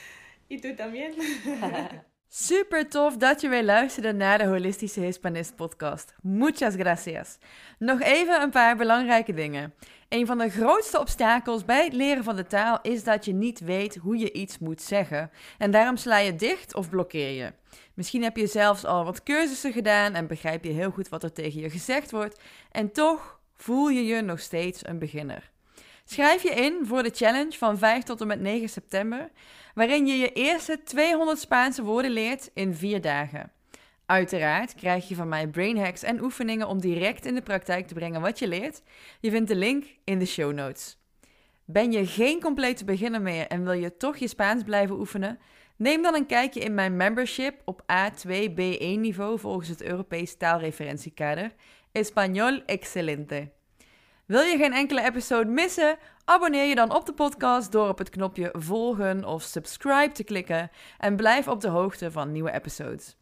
[0.47, 1.15] Y tú también.
[2.31, 6.15] Super tof dat je weer luisterde naar de Holistische Hispanist podcast.
[6.23, 7.39] Muchas gracias.
[7.79, 9.75] Nog even een paar belangrijke dingen.
[10.09, 13.61] Een van de grootste obstakels bij het leren van de taal is dat je niet
[13.61, 15.31] weet hoe je iets moet zeggen.
[15.59, 17.53] En daarom sla je dicht of blokkeer je.
[17.95, 21.33] Misschien heb je zelfs al wat cursussen gedaan en begrijp je heel goed wat er
[21.33, 22.41] tegen je gezegd wordt.
[22.71, 25.51] En toch voel je je nog steeds een beginner.
[26.05, 29.31] Schrijf je in voor de challenge van 5 tot en met 9 september
[29.79, 33.53] waarin je je eerste 200 Spaanse woorden leert in vier dagen.
[34.07, 37.95] Uiteraard krijg je van mij brain hacks en oefeningen om direct in de praktijk te
[37.95, 38.83] brengen wat je leert.
[39.21, 40.99] Je vindt de link in de show notes.
[41.65, 45.39] Ben je geen complete beginner meer en wil je toch je Spaans blijven oefenen?
[45.77, 51.53] Neem dan een kijkje in mijn membership op A2-B1 niveau volgens het Europees taalreferentiekader.
[51.93, 53.58] Español excelente.
[54.29, 55.99] Wil je geen enkele episode missen?
[56.25, 60.71] Abonneer je dan op de podcast door op het knopje volgen of subscribe te klikken
[60.99, 63.17] en blijf op de hoogte van nieuwe episodes.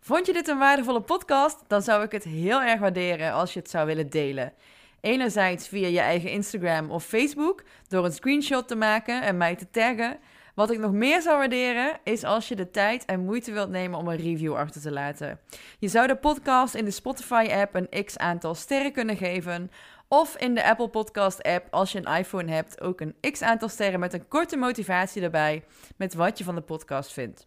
[0.00, 1.64] Vond je dit een waardevolle podcast?
[1.66, 4.52] Dan zou ik het heel erg waarderen als je het zou willen delen.
[5.00, 9.70] Enerzijds via je eigen Instagram of Facebook door een screenshot te maken en mij te
[9.70, 10.18] taggen.
[10.56, 13.98] Wat ik nog meer zou waarderen is als je de tijd en moeite wilt nemen
[13.98, 15.40] om een review achter te laten.
[15.78, 19.70] Je zou de podcast in de Spotify-app een x aantal sterren kunnen geven
[20.08, 23.68] of in de Apple Podcast app, als je een iPhone hebt, ook een x aantal
[23.68, 25.64] sterren met een korte motivatie erbij
[25.96, 27.46] met wat je van de podcast vindt.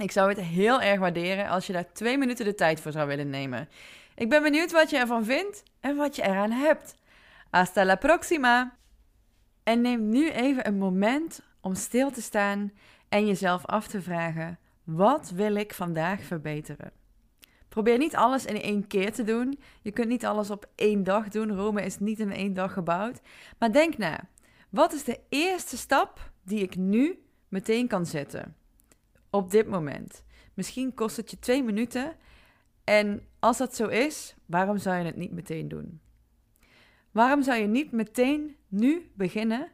[0.00, 3.08] Ik zou het heel erg waarderen als je daar twee minuten de tijd voor zou
[3.08, 3.68] willen nemen.
[4.14, 6.94] Ik ben benieuwd wat je ervan vindt en wat je eraan hebt.
[7.50, 8.76] Hasta la próxima!
[9.62, 12.72] En neem nu even een moment om stil te staan
[13.08, 17.01] en jezelf af te vragen: wat wil ik vandaag verbeteren?
[17.72, 19.58] Probeer niet alles in één keer te doen.
[19.82, 21.56] Je kunt niet alles op één dag doen.
[21.56, 23.20] Rome is niet in één dag gebouwd.
[23.58, 24.28] Maar denk na.
[24.70, 28.56] Wat is de eerste stap die ik nu meteen kan zetten?
[29.30, 30.24] Op dit moment.
[30.54, 32.16] Misschien kost het je twee minuten.
[32.84, 36.00] En als dat zo is, waarom zou je het niet meteen doen?
[37.10, 39.68] Waarom zou je niet meteen nu beginnen?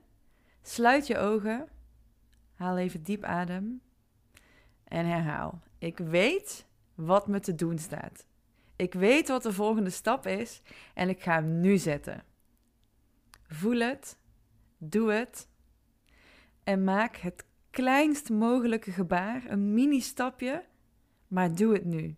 [0.62, 1.68] Sluit je ogen.
[2.54, 3.80] Haal even diep adem.
[4.84, 5.62] En herhaal.
[5.78, 6.66] Ik weet
[6.98, 8.26] wat me te doen staat.
[8.76, 10.62] Ik weet wat de volgende stap is
[10.94, 12.24] en ik ga hem nu zetten.
[13.46, 14.18] Voel het,
[14.78, 15.48] doe het
[16.64, 20.64] en maak het kleinst mogelijke gebaar, een mini-stapje,
[21.28, 22.16] maar doe het nu.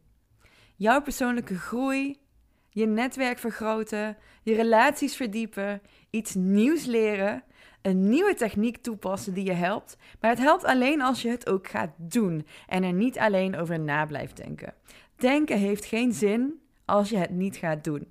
[0.76, 2.20] Jouw persoonlijke groei,
[2.68, 7.45] je netwerk vergroten, je relaties verdiepen, iets nieuws leren,
[7.83, 11.68] een nieuwe techniek toepassen die je helpt, maar het helpt alleen als je het ook
[11.68, 14.74] gaat doen en er niet alleen over na blijft denken.
[15.16, 18.09] Denken heeft geen zin als je het niet gaat doen.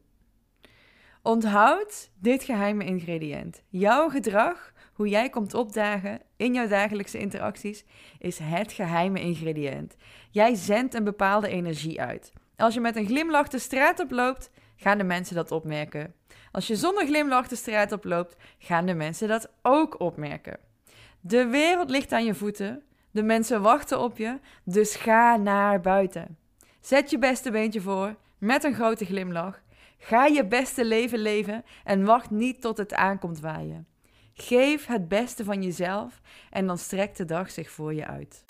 [1.22, 3.62] Onthoud dit geheime ingrediënt.
[3.70, 7.86] Jouw gedrag, hoe jij komt opdagen in jouw dagelijkse interacties,
[8.20, 9.96] is het geheime ingrediënt.
[10.32, 12.34] Jij zendt een bepaalde energie uit.
[12.56, 16.14] Als je met een glimlach de straat oploopt, gaan de mensen dat opmerken.
[16.52, 20.58] Als je zonder glimlach de straat oploopt, gaan de mensen dat ook opmerken.
[21.20, 22.84] De wereld ligt aan je voeten.
[23.12, 26.38] De mensen wachten op je, dus ga naar buiten.
[26.82, 29.62] Zet je beste beentje voor, met een grote glimlach.
[29.98, 33.88] Ga je beste leven leven en wacht niet tot het aankomt waaien.
[34.34, 38.44] Geef het beste van jezelf en dan strekt de dag zich voor je uit.